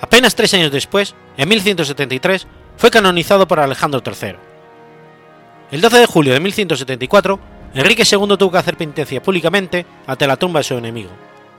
[0.00, 2.46] Apenas tres años después, en 1173,
[2.76, 4.49] fue canonizado por Alejandro III.
[5.70, 7.38] El 12 de julio de 1174,
[7.74, 11.10] Enrique II tuvo que hacer penitencia públicamente ante la tumba de su enemigo,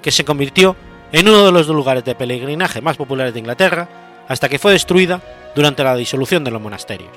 [0.01, 0.75] que se convirtió
[1.13, 3.87] en uno de los lugares de peregrinaje más populares de Inglaterra
[4.27, 5.21] hasta que fue destruida
[5.55, 7.11] durante la disolución de los monasterios.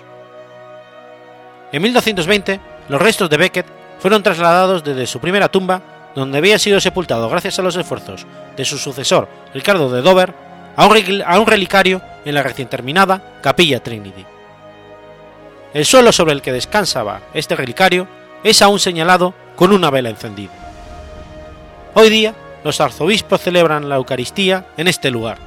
[1.73, 3.67] En 1220, los restos de Becket
[3.99, 5.83] fueron trasladados desde su primera tumba,
[6.15, 8.25] donde había sido sepultado gracias a los esfuerzos
[8.57, 10.33] de su sucesor Ricardo de Dover,
[10.77, 14.25] a un relicario en la recién terminada Capilla Trinity.
[15.75, 18.07] El suelo sobre el que descansaba este relicario
[18.45, 20.53] es aún señalado con una vela encendida.
[21.95, 22.33] Hoy día,
[22.63, 25.39] los arzobispos celebran la Eucaristía en este lugar,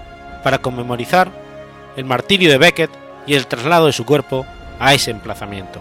[0.43, 1.31] para conmemorizar
[1.95, 2.91] el martirio de Becket
[3.25, 4.45] y el traslado de su cuerpo
[4.79, 5.79] a ese emplazamiento.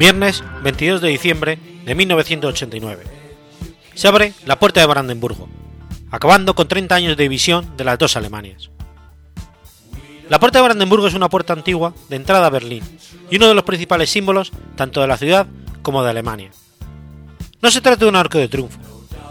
[0.00, 3.04] Viernes 22 de diciembre de 1989.
[3.92, 5.46] Se abre la puerta de Brandenburgo,
[6.10, 8.70] acabando con 30 años de división de las dos Alemanias.
[10.30, 12.82] La puerta de Brandenburgo es una puerta antigua de entrada a Berlín
[13.28, 15.46] y uno de los principales símbolos tanto de la ciudad
[15.82, 16.50] como de Alemania.
[17.60, 18.80] No se trata de un arco de triunfo,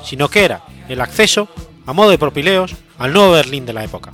[0.04, 1.48] sino que era el acceso,
[1.88, 4.12] a modo de propileos, al nuevo Berlín de la época.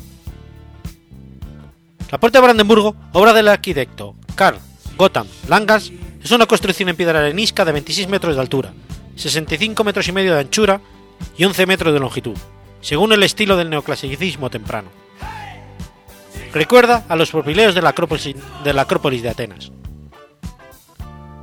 [2.10, 4.58] La puerta de Brandenburgo, obra del arquitecto Karl
[4.96, 5.92] Gotthard Langas,
[6.26, 8.74] es una construcción en piedra arenisca de 26 metros de altura,
[9.16, 10.82] 65 metros y medio de anchura
[11.38, 12.36] y 11 metros de longitud,
[12.82, 14.90] según el estilo del neoclasicismo temprano.
[16.52, 19.72] Recuerda a los propileos de la Acrópolis de, Atenas.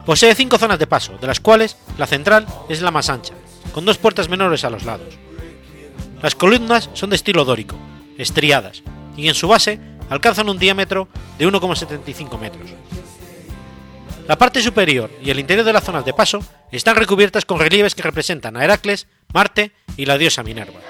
[0.05, 3.35] Posee cinco zonas de paso, de las cuales la central es la más ancha,
[3.73, 5.14] con dos puertas menores a los lados.
[6.21, 7.77] Las columnas son de estilo dórico,
[8.18, 8.83] estriadas,
[9.16, 9.79] y en su base
[10.11, 11.07] alcanzan un diámetro
[11.38, 12.71] de 1,75 metros.
[14.29, 17.95] La parte superior y el interior de las zonas de paso están recubiertas con relieves
[17.95, 20.81] que representan a Heracles, Marte y la diosa Minerva.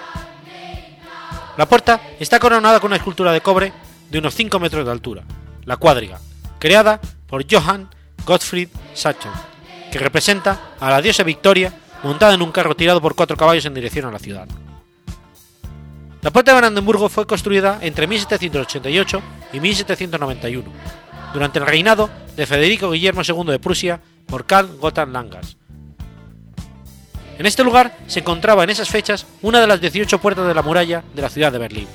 [1.57, 3.73] La puerta está coronada con una escultura de cobre
[4.11, 5.23] de unos 5 metros de altura,
[5.65, 6.21] la cuadriga,
[6.59, 7.89] creada por Johann
[8.27, 9.33] Gottfried Sachsen,
[9.91, 13.75] que representa a la diosa Victoria montada en un carro tirado por cuatro caballos en
[13.75, 14.49] dirección a la ciudad.
[16.21, 20.71] La puerta de Brandenburgo fue construida entre 1788 y 1791,
[21.33, 25.57] durante el reinado de Federico Guillermo II de Prusia por Karl Gotthard Langas.
[27.39, 30.63] En este lugar se encontraba en esas fechas una de las 18 puertas de la
[30.63, 31.89] muralla de la ciudad de Berlín.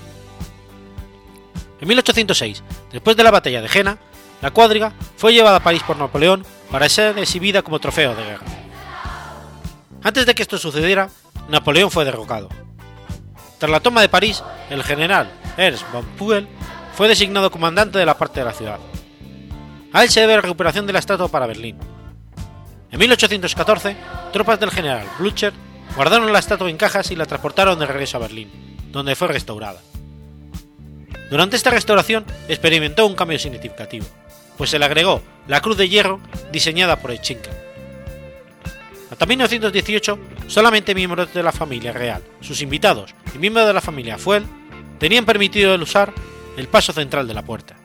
[1.79, 3.97] En 1806, después de la batalla de Jena,
[4.41, 8.45] la cuadriga fue llevada a París por Napoleón para ser exhibida como trofeo de guerra.
[10.03, 11.09] Antes de que esto sucediera,
[11.49, 12.49] Napoleón fue derrocado.
[13.57, 16.47] Tras la toma de París, el general Ernst von Pugel
[16.95, 18.79] fue designado comandante de la parte de la ciudad.
[19.93, 21.77] A él se debe la recuperación de la estatua para Berlín.
[22.91, 23.95] En 1814,
[24.31, 25.53] tropas del general Blücher
[25.95, 28.51] guardaron la estatua en cajas y la transportaron de regreso a Berlín,
[28.91, 29.81] donde fue restaurada.
[31.29, 34.05] Durante esta restauración experimentó un cambio significativo,
[34.57, 36.19] pues se le agregó la cruz de hierro
[36.51, 37.53] diseñada por Schinkel.
[39.09, 44.17] Hasta 1918, solamente miembros de la familia real, sus invitados y miembros de la familia
[44.17, 44.45] Fuel
[44.99, 46.13] tenían permitido el usar
[46.57, 47.76] el paso central de la puerta.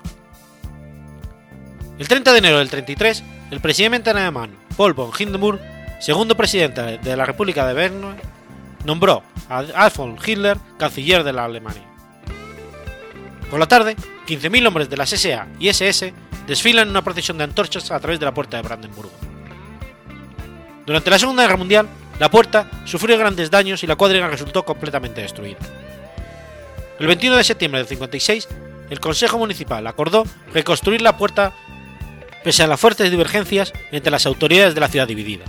[2.02, 5.60] El 30 de enero del 33, el presidente alemán Paul von Hindenburg,
[6.00, 8.16] segundo presidente de la República de Weimar,
[8.84, 11.84] nombró a Adolf Hitler canciller de la Alemania.
[13.48, 13.94] Por la tarde,
[14.26, 16.12] 15.000 hombres de las SA y SS
[16.48, 19.12] desfilan en una procesión de antorchas a través de la puerta de Brandenburgo.
[20.84, 21.86] Durante la Segunda Guerra Mundial,
[22.18, 25.60] la puerta sufrió grandes daños y la cuadriga resultó completamente destruida.
[26.98, 28.48] El 21 de septiembre del 56,
[28.90, 31.52] el Consejo Municipal acordó reconstruir la puerta
[32.44, 35.44] pese a las fuertes divergencias entre las autoridades de la ciudad dividida.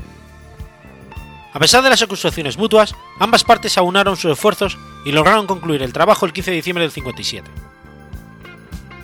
[1.53, 5.93] A pesar de las acusaciones mutuas, ambas partes aunaron sus esfuerzos y lograron concluir el
[5.93, 7.49] trabajo el 15 de diciembre del 57.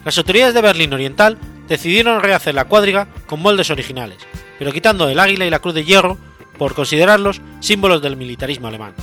[0.04, 4.18] Las autoridades de Berlín Oriental decidieron rehacer la cuadriga con moldes originales,
[4.58, 6.18] pero quitando el águila y la cruz de hierro
[6.58, 8.96] por considerarlos símbolos del militarismo alemán.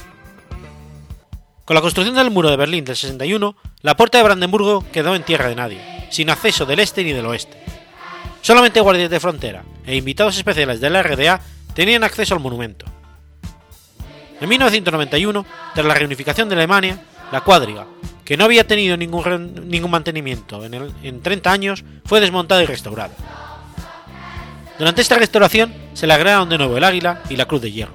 [1.65, 5.23] Con la construcción del muro de Berlín del 61, la puerta de Brandenburgo quedó en
[5.23, 7.66] tierra de nadie, sin acceso del este ni del oeste.
[8.47, 11.41] Solamente guardias de frontera e invitados especiales de la RDA
[11.75, 12.87] tenían acceso al monumento.
[14.41, 17.89] En 1991, tras la reunificación de Alemania, la cuadriga,
[18.25, 23.11] que no había tenido ningún, ningún mantenimiento en, en 30 años, fue desmontada y restaurada.
[24.79, 27.95] Durante esta restauración se le agregaron de nuevo el águila y la cruz de hierro.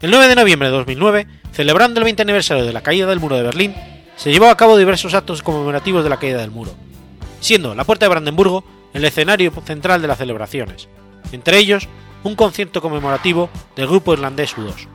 [0.00, 3.36] El 9 de noviembre de 2009, celebrando el 20 aniversario de la caída del muro
[3.36, 3.76] de Berlín,
[4.16, 6.74] se llevó a cabo diversos actos conmemorativos de la caída del muro,
[7.46, 10.88] siendo la Puerta de Brandenburgo el escenario central de las celebraciones,
[11.30, 11.88] entre ellos
[12.24, 14.88] un concierto conmemorativo del grupo irlandés U2.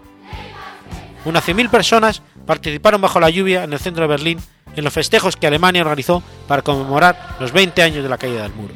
[1.24, 4.40] Unas 100.000 personas participaron bajo la lluvia en el centro de Berlín
[4.76, 8.54] en los festejos que Alemania organizó para conmemorar los 20 años de la caída del
[8.54, 8.74] muro.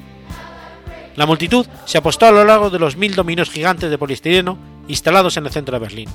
[1.17, 4.57] La multitud se apostó a lo largo de los mil dominos gigantes de poliestireno
[4.87, 6.09] instalados en el centro de Berlín,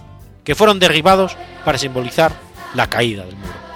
[0.45, 2.33] que fueron derribados para simbolizar
[2.75, 3.70] la caída del muro.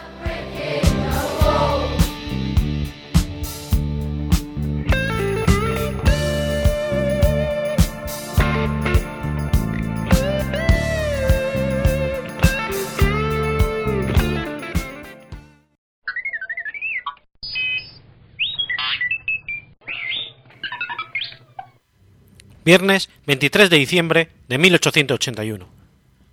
[22.65, 25.67] Viernes 23 de diciembre de 1881.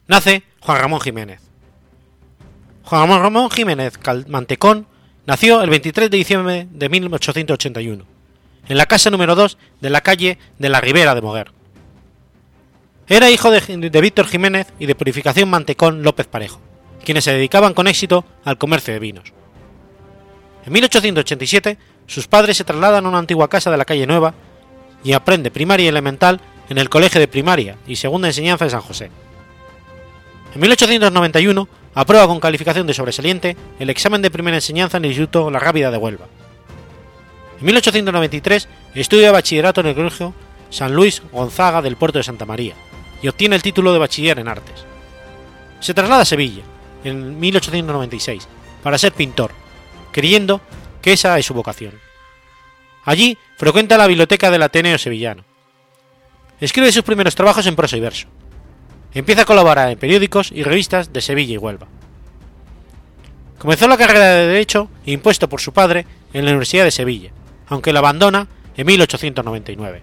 [0.08, 1.42] Nace Juan Ramón Jiménez.
[2.84, 4.88] Juan Ramón Jiménez Mantecón
[5.26, 8.06] nació el 23 de diciembre de 1881,
[8.68, 11.52] en la casa número 2 de la calle de la Ribera de Moguer.
[13.08, 16.60] Era hijo de, de Víctor Jiménez y de Purificación Mantecón López Parejo,
[17.04, 19.34] quienes se dedicaban con éxito al comercio de vinos.
[20.66, 21.78] En 1887,
[22.08, 24.34] sus padres se trasladan a una antigua casa de la calle Nueva
[25.04, 26.40] y aprende primaria y elemental
[26.70, 29.12] en el Colegio de Primaria y Segunda Enseñanza de San José.
[30.54, 35.50] En 1891 aprueba con calificación de sobresaliente el examen de primera enseñanza en el Instituto
[35.52, 36.28] La Rábida de Huelva.
[37.60, 40.34] En 1893 estudia bachillerato en el Colegio
[40.70, 42.74] San Luis Gonzaga del puerto de Santa María
[43.22, 44.86] y obtiene el título de bachiller en artes.
[45.80, 46.64] Se traslada a Sevilla
[47.04, 48.48] en 1896
[48.82, 49.52] para ser pintor,
[50.12, 50.62] creyendo
[51.02, 51.94] que esa es su vocación.
[53.04, 55.44] Allí frecuenta la biblioteca del Ateneo Sevillano.
[56.60, 58.28] escribe sus primeros trabajos en prosa y verso.
[59.14, 61.88] Empieza a colaborar en periódicos y revistas de Sevilla y Huelva.
[63.58, 67.32] Comenzó la carrera de Derecho impuesto por su padre en la Universidad de Sevilla,
[67.68, 68.48] aunque la abandona
[68.78, 70.02] en 1899.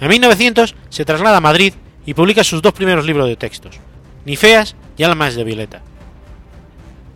[0.00, 1.74] En 1900 se traslada a Madrid
[2.06, 3.78] y publica sus dos primeros libros de textos,
[4.24, 5.82] Ni feas y Almas de Violeta.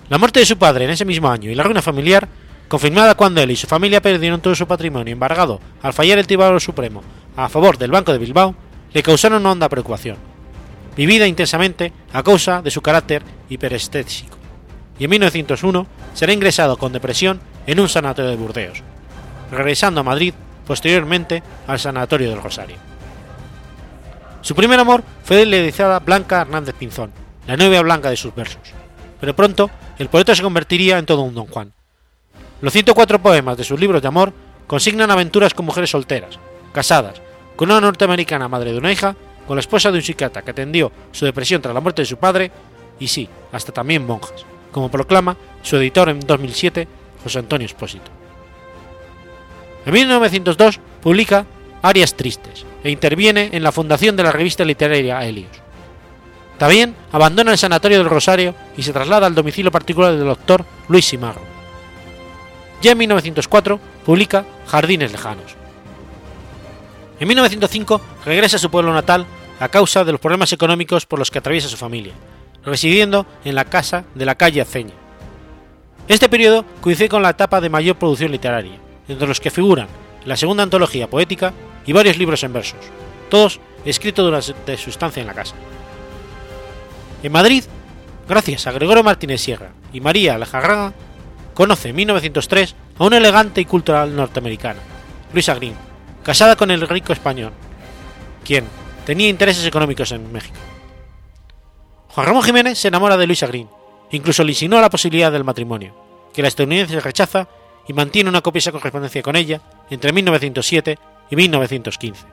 [0.09, 2.28] La muerte de su padre en ese mismo año y la ruina familiar,
[2.69, 6.61] confirmada cuando él y su familia perdieron todo su patrimonio embargado al fallar el Tribunal
[6.61, 7.03] Supremo
[7.37, 8.55] a favor del Banco de Bilbao,
[8.93, 10.17] le causaron una honda preocupación,
[10.97, 14.39] vivida intensamente a causa de su carácter hiperestésico,
[14.99, 18.83] y en 1901 será ingresado con depresión en un sanatorio de Burdeos,
[19.51, 20.33] regresando a Madrid
[20.67, 22.77] posteriormente al Sanatorio del Rosario.
[24.41, 27.12] Su primer amor fue la Blanca Hernández Pinzón,
[27.47, 28.62] la novia blanca de sus versos,
[29.21, 31.76] pero pronto el poeta se convertiría en todo un don Juan.
[32.61, 34.33] Los 104 poemas de sus libros de amor
[34.67, 36.39] consignan aventuras con mujeres solteras,
[36.73, 37.21] casadas,
[37.55, 39.15] con una norteamericana madre de una hija,
[39.47, 42.17] con la esposa de un psiquiatra que atendió su depresión tras la muerte de su
[42.17, 42.51] padre,
[42.99, 46.89] y sí, hasta también monjas, como proclama su editor en 2007,
[47.23, 48.11] José Antonio Espósito.
[49.85, 51.47] En 1902 publica
[51.83, 55.51] Arias Tristes e interviene en la fundación de la revista literaria Helios.
[56.59, 61.05] También abandona el Sanatorio del Rosario y se traslada al domicilio particular del doctor Luis
[61.05, 61.56] Simarro.
[62.87, 65.57] Ya en 1904 publica Jardines Lejanos.
[67.18, 69.26] En 1905 regresa a su pueblo natal
[69.59, 72.12] a causa de los problemas económicos por los que atraviesa su familia,
[72.64, 74.95] residiendo en la casa de la calle Aceña.
[76.07, 78.78] Este periodo coincide con la etapa de mayor producción literaria,
[79.09, 79.89] entre los que figuran
[80.24, 81.53] la segunda antología poética
[81.87, 82.78] y varios libros en versos,
[83.28, 85.57] todos escritos durante su estancia en la casa.
[87.20, 87.64] En Madrid,
[88.28, 90.93] gracias a Gregorio Martínez Sierra y María Lejarraga,
[91.57, 94.79] conoce en 1903 a una elegante y cultural norteamericana,
[95.33, 95.75] Luisa Green,
[96.23, 97.53] casada con el rico español,
[98.45, 98.67] quien
[99.07, 100.59] tenía intereses económicos en México.
[102.09, 103.71] Juan Ramón Jiménez se enamora de Luisa Green,
[104.11, 105.95] incluso le insinuó la posibilidad del matrimonio,
[106.35, 107.49] que la estadounidense rechaza
[107.89, 110.99] y mantiene una copiosa correspondencia con ella entre 1907
[111.31, 112.27] y 1915.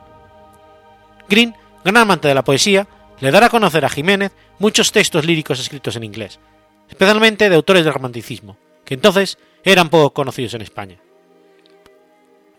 [1.30, 1.56] Green,
[1.86, 2.88] gran amante de la poesía,
[3.22, 6.42] le dará a conocer a Jiménez muchos textos líricos escritos en inglés,
[6.90, 8.58] especialmente de autores del romanticismo,
[8.94, 11.00] entonces eran poco conocidos en España.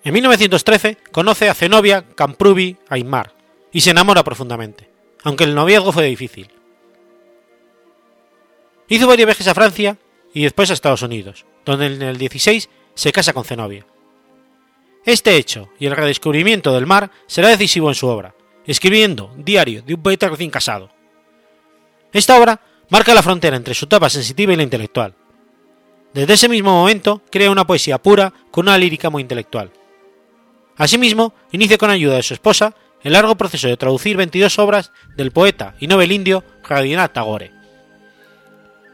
[0.04, 3.34] En 1913 conoce a Zenobia Camprubi Aymar
[3.72, 4.90] y se enamora profundamente,
[5.22, 6.50] aunque el noviazgo fue difícil.
[8.88, 9.96] Hizo varios viajes a Francia
[10.34, 13.86] y después a Estados Unidos, donde en el 16 se casa con Zenobia.
[15.06, 18.34] Este hecho y el redescubrimiento del mar será decisivo en su obra,
[18.66, 20.90] escribiendo Diario de un poeta recién casado.
[22.12, 22.60] Esta obra
[22.90, 25.14] marca la frontera entre su etapa sensitiva y la intelectual.
[26.14, 29.72] Desde ese mismo momento crea una poesía pura con una lírica muy intelectual.
[30.76, 35.32] Asimismo, inicia con ayuda de su esposa el largo proceso de traducir 22 obras del
[35.32, 37.52] poeta y novel indio Rabindranath Tagore.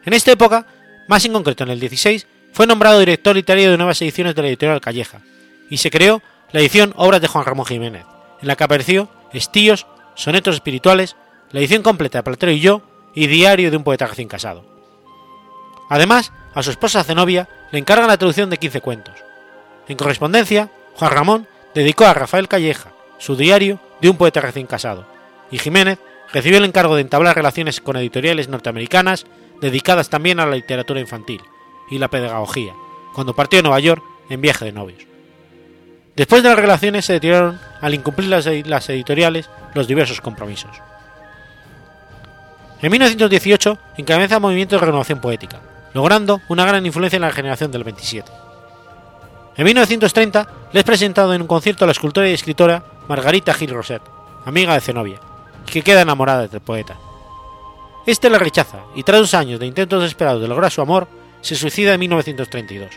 [0.04, 0.66] En esta época,
[1.08, 4.48] más en concreto en el 16, fue nombrado director literario de nuevas ediciones de la
[4.48, 5.20] editorial Calleja,
[5.68, 8.04] y se creó la edición Obras de Juan Ramón Jiménez,
[8.40, 11.16] en la que apareció Estíos, Sonetos Espirituales,
[11.52, 12.82] la edición completa de Platero y yo
[13.14, 14.64] y Diario de un poeta recién casado.
[15.88, 19.14] Además, a su esposa Zenobia le encargan la traducción de 15 cuentos.
[19.88, 25.06] En correspondencia, Juan Ramón dedicó a Rafael Calleja su diario de un poeta recién casado,
[25.50, 25.98] y Jiménez
[26.32, 29.26] recibió el encargo de entablar relaciones con editoriales norteamericanas
[29.60, 31.40] dedicadas también a la literatura infantil
[31.90, 32.72] y la pedagogía,
[33.14, 35.10] cuando partió a Nueva York en viaje de novios.
[36.16, 40.70] Después de las relaciones se deterioraron al incumplir las, editoriales los diversos compromisos.
[42.82, 45.60] En 1918 encabeza el movimiento de renovación poética,
[45.92, 48.30] logrando una gran influencia en la generación del 27.
[49.56, 53.70] En 1930 le es presentado en un concierto a la escultora y escritora Margarita Gil
[53.70, 54.02] Roset,
[54.44, 55.20] amiga de Zenobia,
[55.66, 56.96] que queda enamorada del poeta.
[58.06, 61.08] Este la rechaza y tras dos años de intentos desesperados de lograr su amor,
[61.40, 62.90] se suicida en 1932.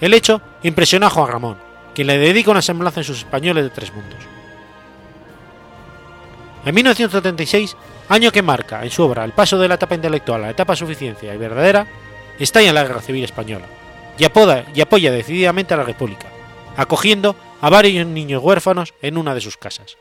[0.00, 1.58] El hecho impresionó a Juan Ramón,
[1.94, 4.18] quien le dedica una semblanza en sus españoles de tres mundos.
[6.64, 7.76] En 1976,
[8.08, 10.76] año que marca en su obra el paso de la etapa intelectual a la etapa
[10.76, 11.86] suficiencia y verdadera,
[12.38, 13.66] estalla la Guerra Civil Española
[14.18, 16.28] y, y apoya decididamente a la República,
[16.76, 19.96] acogiendo a varios niños huérfanos en una de sus casas.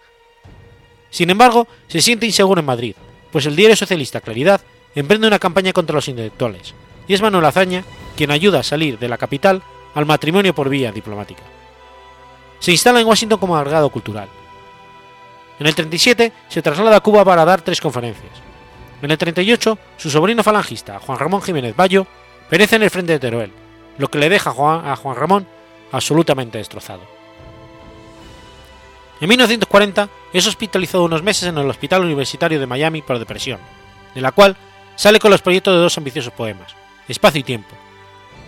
[1.10, 2.96] Sin embargo, se siente inseguro en Madrid,
[3.32, 4.62] pues el diario socialista Claridad
[4.96, 6.74] emprende una campaña contra los intelectuales,
[7.08, 7.84] y es Manuel Azaña
[8.16, 9.62] quien ayuda a salir de la capital
[9.94, 11.44] al matrimonio por vía diplomática.
[12.60, 14.30] Se instala en Washington como agregado cultural.
[15.60, 18.34] En el 37 se traslada a Cuba para dar tres conferencias.
[19.02, 22.08] En el 38, su sobrino falangista, Juan Ramón Jiménez Bayo,
[22.50, 23.52] perece en el frente de Teruel,
[23.98, 25.48] lo que le deja a Juan Ramón
[25.92, 27.04] absolutamente destrozado.
[29.20, 33.60] En En 1940 es hospitalizado unos meses en el Hospital Universitario de Miami por depresión,
[34.14, 34.58] de la cual
[34.96, 36.76] sale con los proyectos de dos ambiciosos poemas,
[37.08, 37.76] Espacio y Tiempo,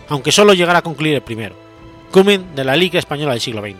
[0.08, 1.56] aunque solo llegará a concluir el primero,
[2.10, 3.76] culmen de la Liga Española del siglo XX.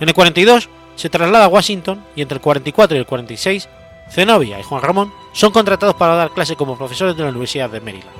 [0.00, 0.68] En el 42
[0.98, 3.68] se traslada a Washington y entre el 44 y el 46
[4.10, 7.80] Zenobia y Juan Ramón son contratados para dar clase como profesores de la Universidad de
[7.80, 8.16] Maryland.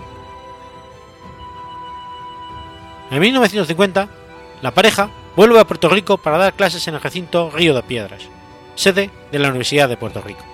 [3.11, 4.09] En 1950,
[4.63, 8.23] la pareja vuelve a Puerto Rico para dar clases en el recinto Río de Piedras,
[8.77, 10.45] sede de la Universidad de Puerto Rico.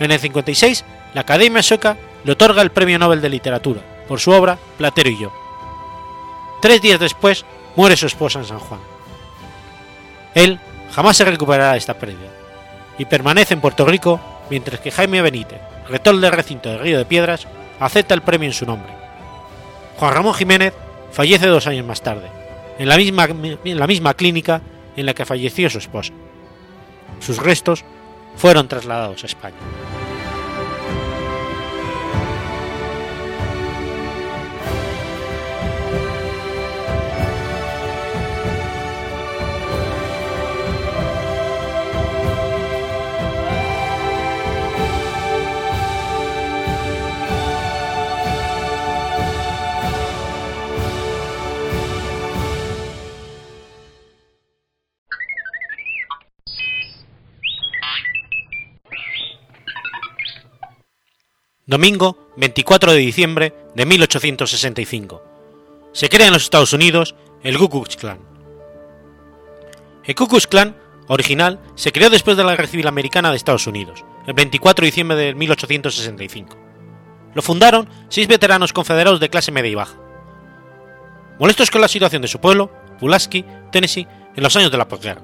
[0.00, 4.32] En el 56, la Academia Sueca le otorga el Premio Nobel de Literatura por su
[4.32, 5.32] obra Platero y yo.
[6.60, 7.44] Tres días después,
[7.76, 8.93] muere su esposa en San Juan.
[10.34, 10.58] Él
[10.92, 12.30] jamás se recuperará de esta pérdida
[12.98, 14.20] y permanece en Puerto Rico
[14.50, 17.46] mientras que Jaime Benítez, rector del recinto del Río de Piedras,
[17.80, 18.92] acepta el premio en su nombre.
[19.96, 20.74] Juan Ramón Jiménez
[21.12, 22.28] fallece dos años más tarde,
[22.78, 24.60] en la misma, en la misma clínica
[24.96, 26.12] en la que falleció su esposa.
[27.20, 27.84] Sus restos
[28.36, 29.56] fueron trasladados a España.
[61.66, 65.22] Domingo 24 de diciembre de 1865.
[65.94, 68.18] Se crea en los Estados Unidos el Ku Klux Klan.
[70.04, 70.76] El Ku Klux Klan
[71.08, 74.86] original se creó después de la Guerra Civil Americana de Estados Unidos, el 24 de
[74.86, 76.54] diciembre de 1865.
[77.32, 79.96] Lo fundaron seis veteranos confederados de clase media y baja.
[81.38, 83.42] Molestos con la situación de su pueblo, Pulaski,
[83.72, 84.06] Tennessee,
[84.36, 85.22] en los años de la posguerra.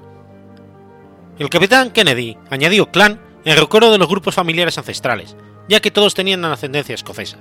[1.37, 5.35] El capitán Kennedy añadió clan en recuerdo de los grupos familiares ancestrales,
[5.71, 7.37] ya que todos tenían ascendencia escocesa.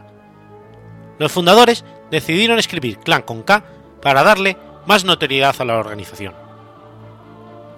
[1.19, 3.65] Los fundadores decidieron escribir clan con K
[4.01, 4.57] para darle
[4.87, 6.33] más notoriedad a la organización.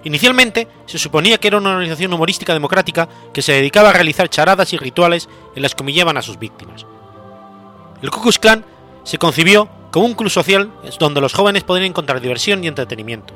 [0.03, 4.71] Inicialmente se suponía que era una organización humorística democrática que se dedicaba a realizar charadas
[4.73, 6.85] y rituales en las que humillaban a sus víctimas.
[8.03, 8.63] El Ku Klux Klan
[9.03, 13.33] se concibió como un club social donde los jóvenes podrían encontrar diversión y entretenimiento.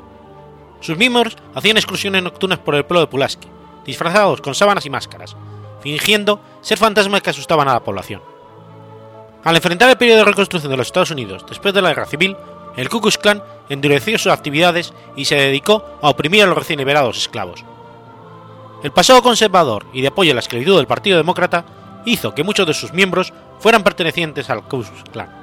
[0.80, 3.48] Sus miembros hacían excursiones nocturnas por el pueblo de Pulaski,
[3.84, 5.36] disfrazados con sábanas y máscaras,
[5.80, 8.22] fingiendo ser fantasmas que asustaban a la población.
[9.44, 12.36] Al enfrentar el periodo de reconstrucción de los Estados Unidos después de la Guerra Civil,
[12.76, 16.78] el Ku Klux Klan endureció sus actividades y se dedicó a oprimir a los recién
[16.78, 17.64] liberados esclavos.
[18.82, 21.64] El pasado conservador y de apoyo a la esclavitud del Partido Demócrata
[22.04, 25.38] hizo que muchos de sus miembros fueran pertenecientes al Ku Klux Klan.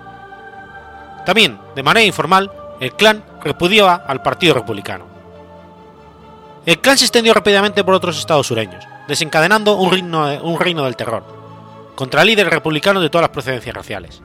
[1.26, 5.06] También, de manera informal, el clan repudiaba al Partido Republicano.
[6.66, 9.92] El clan se extendió rápidamente por otros estados sureños, desencadenando un
[10.60, 11.24] reino, del terror,
[11.96, 14.22] contra líderes republicanos de todas las procedencias raciales.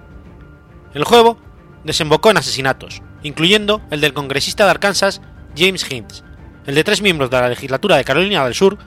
[0.94, 1.38] El juego
[1.84, 5.20] desembocó en asesinatos, incluyendo el del congresista de Arkansas
[5.56, 6.24] James Hinds,
[6.66, 8.78] el de tres miembros de la legislatura de Carolina del Sur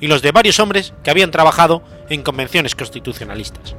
[0.00, 3.76] y los de varios hombres que habían trabajado en convenciones constitucionalistas.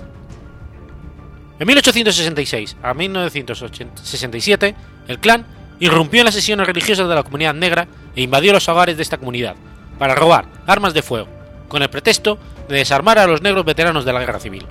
[1.59, 4.75] En 1866 a 1967,
[5.07, 5.45] el clan
[5.79, 9.17] irrumpió en las sesiones religiosas de la comunidad negra e invadió los hogares de esta
[9.17, 9.55] comunidad
[9.99, 11.27] para robar armas de fuego,
[11.71, 14.67] con el pretexto de desarmar a los negros veteranos de la guerra civil.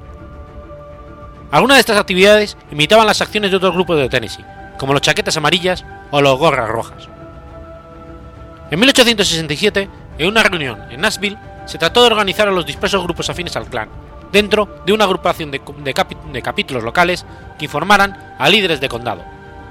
[1.50, 4.44] Algunas de estas actividades imitaban las acciones de otros grupos de Tennessee,
[4.78, 7.08] como los chaquetas amarillas o los gorras rojas.
[8.70, 9.88] En 1867,
[10.18, 13.64] en una reunión en Nashville, se trató de organizar a los dispersos grupos afines al
[13.64, 13.88] clan,
[14.30, 17.24] dentro de una agrupación de, de capítulos locales
[17.58, 19.24] que informaran a líderes de condado,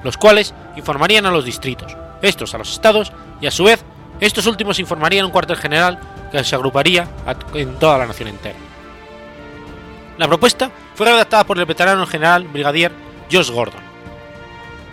[0.04, 3.86] los cuales informarían a los distritos, estos a los estados y a su vez
[4.20, 6.00] estos últimos informarían un cuartel general
[6.32, 7.08] que se agruparía
[7.54, 8.58] en toda la nación entera.
[10.18, 12.92] La propuesta fue redactada por el veterano general brigadier
[13.32, 13.82] Josh Gordon.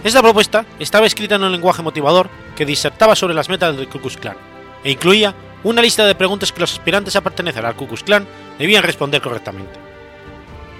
[0.04, 3.98] Esta propuesta estaba escrita en un lenguaje motivador que disertaba sobre las metas del Ku
[3.98, 4.36] Klux Klan
[4.84, 8.26] e incluía una lista de preguntas que los aspirantes a pertenecer al Ku Klux Klan
[8.58, 9.80] debían responder correctamente.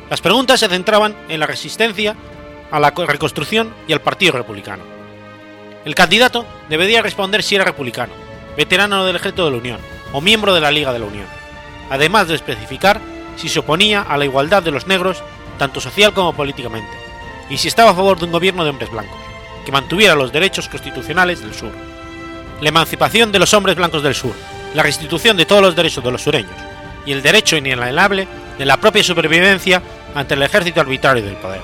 [0.09, 2.15] Las preguntas se centraban en la resistencia
[2.71, 4.85] a la reconstrucción y al Partido Republicano.
[5.85, 8.13] El candidato debería responder si era republicano,
[8.57, 9.81] veterano del ejército de la Unión
[10.13, 11.27] o miembro de la Liga de la Unión,
[11.91, 13.01] además de especificar
[13.37, 15.23] si se oponía a la igualdad de los negros,
[15.59, 16.91] tanto social como políticamente,
[17.51, 19.19] y si estaba a favor de un gobierno de hombres blancos,
[19.65, 21.73] que mantuviera los derechos constitucionales del sur,
[22.61, 24.35] la emancipación de los hombres blancos del sur,
[24.75, 26.57] la restitución de todos los derechos de los sureños,
[27.05, 28.27] y el derecho inalienable
[28.59, 29.83] de la propia supervivencia
[30.15, 31.61] ante el ejército arbitrario del poder.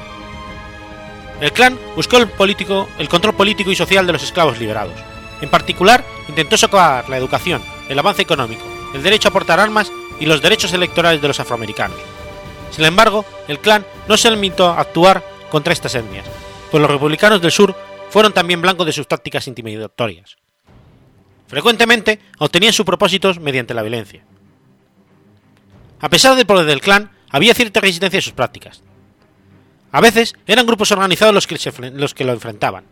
[1.40, 4.94] El clan buscó el, político, el control político y social de los esclavos liberados,
[5.42, 8.62] En particular, intentó socavar la educación, el avance económico,
[8.94, 11.98] el derecho a portar armas y los derechos electorales de los afroamericanos.
[12.70, 16.24] Sin embargo, el clan no se limitó a actuar contra estas etnias,
[16.70, 17.74] pues los republicanos del sur
[18.08, 20.36] fueron también blancos de sus tácticas intimidatorias.
[21.48, 24.24] Frecuentemente obtenían sus propósitos mediante la violencia.
[26.00, 28.82] A pesar del poder del clan, había cierta resistencia a sus prácticas.
[29.90, 31.58] A veces eran grupos organizados los que,
[31.94, 32.84] los que lo enfrentaban.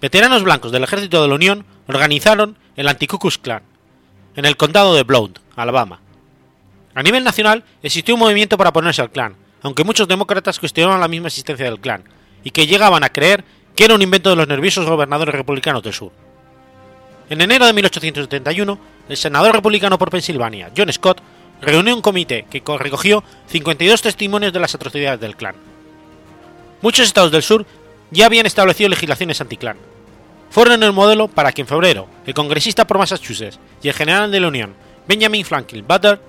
[0.00, 3.62] Veteranos blancos del ejército de la Unión organizaron el Anti-Ku Clan
[4.36, 6.00] en el condado de Blount, Alabama.
[6.94, 11.08] A nivel nacional existió un movimiento para oponerse al clan, aunque muchos demócratas cuestionaban la
[11.08, 12.04] misma existencia del clan,
[12.44, 13.44] y que llegaban a creer
[13.74, 16.12] que era un invento de los nerviosos gobernadores republicanos del sur.
[17.30, 18.78] En enero de 1871,
[19.08, 21.20] el senador republicano por Pensilvania, John Scott,
[21.60, 25.56] reunió un comité que recogió 52 testimonios de las atrocidades del clan.
[26.80, 27.66] Muchos estados del sur
[28.10, 29.76] ya habían establecido legislaciones anticlan.
[30.50, 34.40] Fueron el modelo para que en febrero el congresista por Massachusetts y el general de
[34.40, 34.74] la Unión,
[35.06, 36.20] Benjamin Franklin Butler,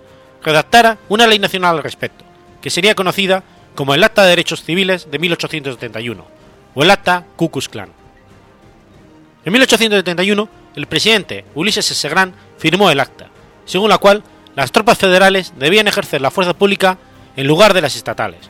[0.44, 2.24] redactara una ley nacional al respecto,
[2.62, 3.44] que sería conocida
[3.76, 6.26] como el Acta de Derechos Civiles de 1871
[6.76, 7.90] o el Acta Ku Klux Klan.
[9.46, 12.10] En 1871, el presidente Ulysses S.
[12.10, 13.28] Grant firmó el acta,
[13.66, 14.24] según la cual
[14.56, 16.98] las tropas federales debían ejercer la fuerza pública
[17.36, 18.50] en lugar de las estatales,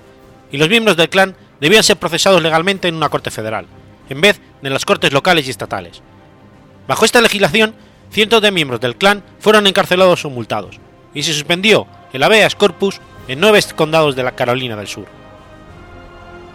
[0.51, 3.65] y los miembros del clan debían ser procesados legalmente en una corte federal,
[4.09, 6.01] en vez de en las cortes locales y estatales.
[6.87, 7.75] Bajo esta legislación,
[8.11, 10.79] cientos de miembros del clan fueron encarcelados o multados,
[11.13, 15.05] y se suspendió el habeas corpus en nueve condados de la Carolina del Sur.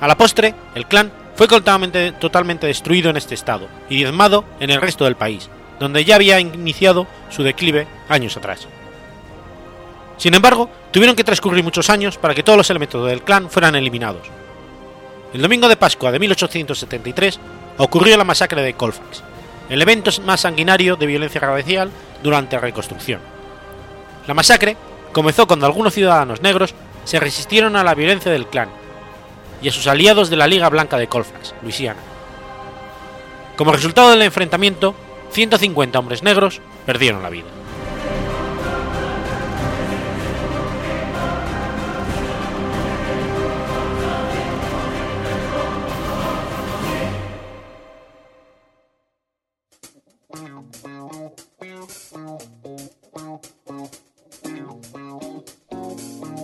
[0.01, 4.71] A la postre, el clan fue totalmente, totalmente destruido en este estado y diezmado en
[4.71, 5.49] el resto del país,
[5.81, 8.69] donde ya había iniciado su declive años atrás.
[10.17, 13.75] Sin embargo, tuvieron que transcurrir muchos años para que todos los elementos del clan fueran
[13.75, 14.29] eliminados.
[15.35, 17.41] El domingo de Pascua de 1873
[17.78, 19.24] ocurrió la masacre de Colfax,
[19.68, 21.91] el evento más sanguinario de violencia racial
[22.22, 23.20] durante la reconstrucción.
[24.28, 24.76] La masacre
[25.11, 26.72] comenzó cuando algunos ciudadanos negros
[27.05, 28.68] se resistieron a la violencia del clan
[29.61, 32.01] y a sus aliados de la Liga Blanca de Colfax, Luisiana.
[33.57, 34.95] Como resultado del enfrentamiento,
[35.32, 37.49] 150 hombres negros perdieron la vida.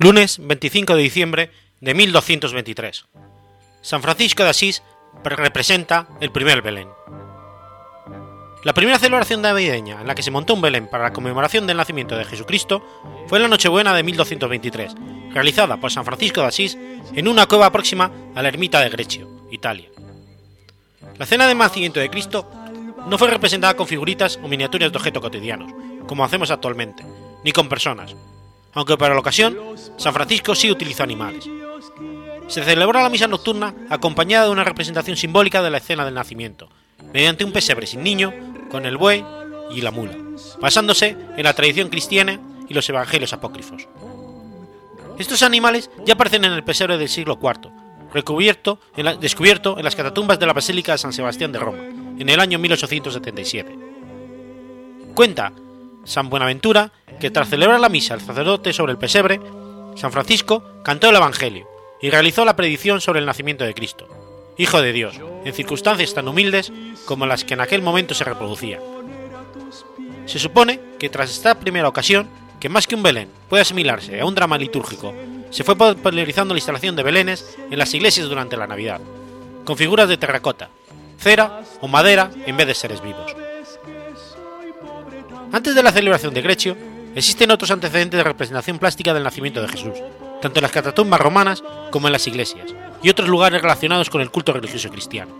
[0.00, 3.06] Lunes 25 de diciembre de 1223.
[3.82, 4.80] San Francisco de Asís
[5.24, 6.86] representa el primer Belén.
[8.62, 11.78] La primera celebración navideña en la que se montó un Belén para la conmemoración del
[11.78, 12.80] nacimiento de Jesucristo
[13.26, 14.94] fue la Nochebuena de 1223,
[15.32, 16.78] realizada por San Francisco de Asís
[17.12, 19.88] en una cueva próxima a la ermita de Greccio, Italia.
[21.18, 22.48] La cena de nacimiento de Cristo
[23.08, 25.72] no fue representada con figuritas o miniaturas de objetos cotidianos,
[26.06, 27.04] como hacemos actualmente,
[27.42, 28.14] ni con personas,
[28.78, 29.58] aunque para la ocasión
[29.96, 31.48] San Francisco sí utilizó animales.
[32.46, 36.68] Se celebró la misa nocturna acompañada de una representación simbólica de la escena del nacimiento,
[37.12, 38.32] mediante un pesebre sin niño,
[38.70, 39.24] con el buey
[39.72, 40.16] y la mula,
[40.60, 43.88] basándose en la tradición cristiana y los evangelios apócrifos.
[45.18, 47.72] Estos animales ya aparecen en el pesebre del siglo IV,
[48.14, 48.78] recubierto
[49.20, 52.60] descubierto en las catatumbas de la Basílica de San Sebastián de Roma, en el año
[52.60, 53.76] 1877.
[55.16, 55.52] Cuenta
[56.08, 56.90] San Buenaventura
[57.20, 59.40] que tras celebrar la misa el sacerdote sobre el pesebre,
[59.94, 61.68] San Francisco cantó el Evangelio
[62.00, 64.08] y realizó la predicción sobre el nacimiento de Cristo,
[64.56, 66.72] Hijo de Dios, en circunstancias tan humildes
[67.04, 68.80] como las que en aquel momento se reproducían.
[70.26, 72.28] Se supone que tras esta primera ocasión,
[72.58, 75.14] que más que un Belén puede asimilarse a un drama litúrgico
[75.50, 79.00] se fue popularizando la instalación de belenes en las iglesias durante la Navidad,
[79.64, 80.70] con figuras de terracota,
[81.18, 83.47] cera o madera en vez de seres vivos.
[85.50, 86.76] Antes de la celebración de Grecio,
[87.14, 89.94] existen otros antecedentes de representación plástica del nacimiento de Jesús,
[90.42, 94.30] tanto en las catatumbas romanas como en las iglesias, y otros lugares relacionados con el
[94.30, 95.32] culto religioso cristiano.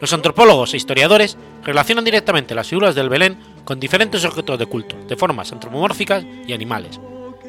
[0.00, 4.96] Los antropólogos e historiadores relacionan directamente las figuras del Belén con diferentes objetos de culto,
[5.08, 7.00] de formas antropomórficas y animales,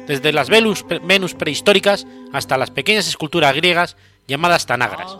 [0.06, 3.96] desde las Venus, prehistóricas hasta las pequeñas esculturas griegas
[4.26, 5.16] llamadas tanagras,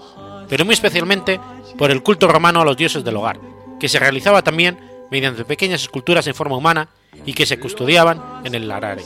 [0.48, 1.40] pero muy especialmente
[1.76, 3.38] por el culto romano a los dioses del hogar,
[3.78, 6.88] que se realizaba también mediante pequeñas esculturas en forma humana
[7.26, 9.04] y que se custodiaban en el larario.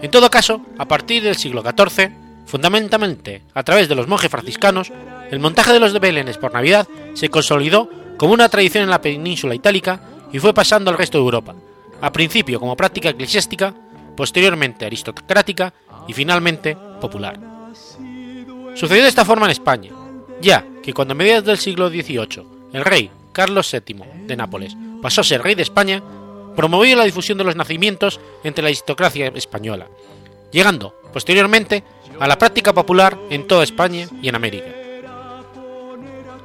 [0.00, 2.12] En todo caso, a partir del siglo XIV,
[2.46, 4.92] fundamentalmente a través de los monjes franciscanos,
[5.32, 9.56] el montaje de los belenes por Navidad se consolidó como una tradición en la península
[9.56, 10.00] itálica
[10.32, 11.56] y fue pasando al resto de Europa,
[12.00, 13.74] a principio como práctica eclesiástica,
[14.16, 15.74] posteriormente aristocrática
[16.06, 17.40] y finalmente popular.
[18.76, 19.90] Sucedió de esta forma en España,
[20.40, 25.20] ya que cuando a mediados del siglo XVIII el rey Carlos VII de Nápoles pasó
[25.20, 26.02] a ser rey de España,
[26.56, 29.88] promovió la difusión de los nacimientos entre la aristocracia española,
[30.50, 31.84] llegando, posteriormente,
[32.18, 34.66] a la práctica popular en toda España y en América.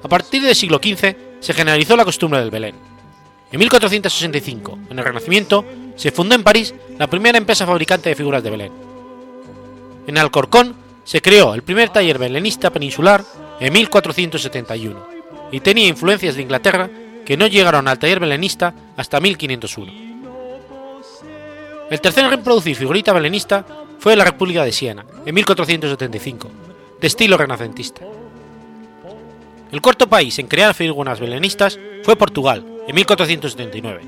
[0.03, 2.75] A partir del siglo XV se generalizó la costumbre del Belén.
[3.51, 5.65] En 1465, en el Renacimiento,
[5.95, 8.71] se fundó en París la primera empresa fabricante de figuras de Belén.
[10.07, 13.23] En Alcorcón se creó el primer taller belenista peninsular
[13.59, 15.14] en 1471
[15.51, 16.89] y tenía influencias de Inglaterra
[17.25, 19.91] que no llegaron al taller belenista hasta 1501.
[21.89, 23.65] El tercer en reproducir figurita belenista
[23.99, 26.49] fue la República de Siena, en 1475,
[26.99, 28.01] de estilo renacentista.
[29.71, 34.01] El cuarto país en crear figuras belenistas fue Portugal, en 1479.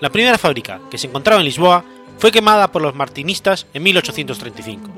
[0.00, 1.84] La primera fábrica, que se encontraba en Lisboa,
[2.18, 4.90] fue quemada por los martinistas en 1835.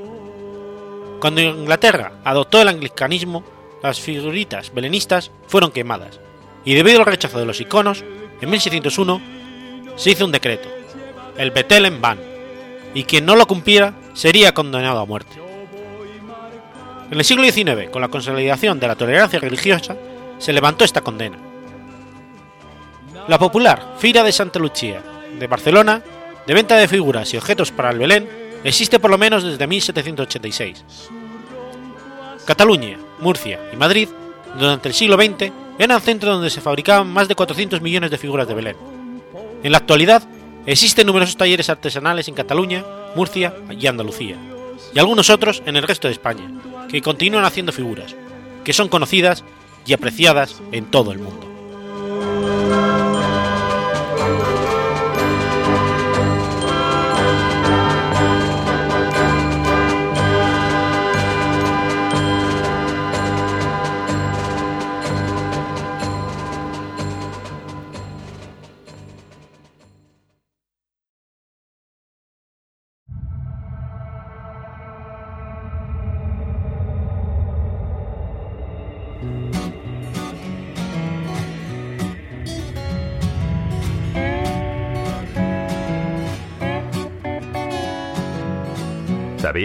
[1.21, 3.45] Cuando Inglaterra adoptó el anglicanismo,
[3.83, 6.21] las figuritas belenistas fueron quemadas,
[6.65, 8.05] y debido al rechazo de los iconos,
[8.41, 9.21] en 1601
[9.97, 10.69] se hizo un decreto,
[11.37, 12.19] el Betelen Ban,
[12.95, 15.41] y quien no lo cumpliera sería condenado a muerte.
[17.11, 19.97] En el siglo XIX, con la consolidación de la tolerancia religiosa,
[20.39, 21.39] se levantó esta condena.
[23.27, 25.03] La popular Fira de Santa Lucía
[25.39, 26.03] de Barcelona,
[26.47, 28.29] de venta de figuras y objetos para el Belén,
[28.65, 30.85] existe por lo menos desde 1786.
[32.47, 34.09] Cataluña, Murcia y Madrid,
[34.59, 38.49] durante el siglo XX, eran centros donde se fabricaban más de 400 millones de figuras
[38.49, 38.77] de Belén.
[39.63, 40.23] En la actualidad,
[40.67, 42.85] existen numerosos talleres artesanales en Cataluña,
[43.15, 44.37] Murcia y Andalucía,
[44.95, 46.51] y algunos otros en el resto de España,
[46.89, 48.17] que continúan haciendo figuras,
[48.65, 49.45] que son conocidas
[49.87, 51.50] y apreciadas en todo el mundo.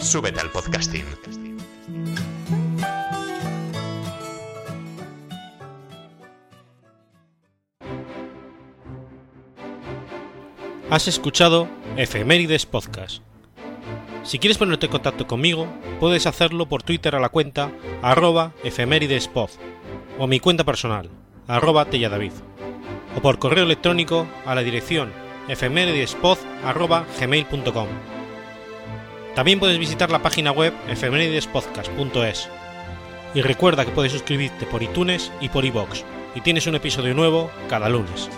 [0.00, 1.04] Súbete al podcasting.
[10.90, 13.22] Has escuchado Efemérides Podcast.
[14.24, 15.66] Si quieres ponerte en contacto conmigo,
[16.00, 17.70] puedes hacerlo por Twitter a la cuenta
[18.02, 19.50] arroba efemeridespod
[20.18, 21.10] o mi cuenta personal,
[21.46, 22.32] arroba telladavid,
[23.16, 25.12] o por correo electrónico a la dirección
[25.48, 28.19] efemeridespod.gmail.com.
[29.34, 32.48] También puedes visitar la página web efemeridespodcast.es.
[33.34, 36.04] Y recuerda que puedes suscribirte por iTunes y por iBox,
[36.34, 38.28] y tienes un episodio nuevo cada lunes.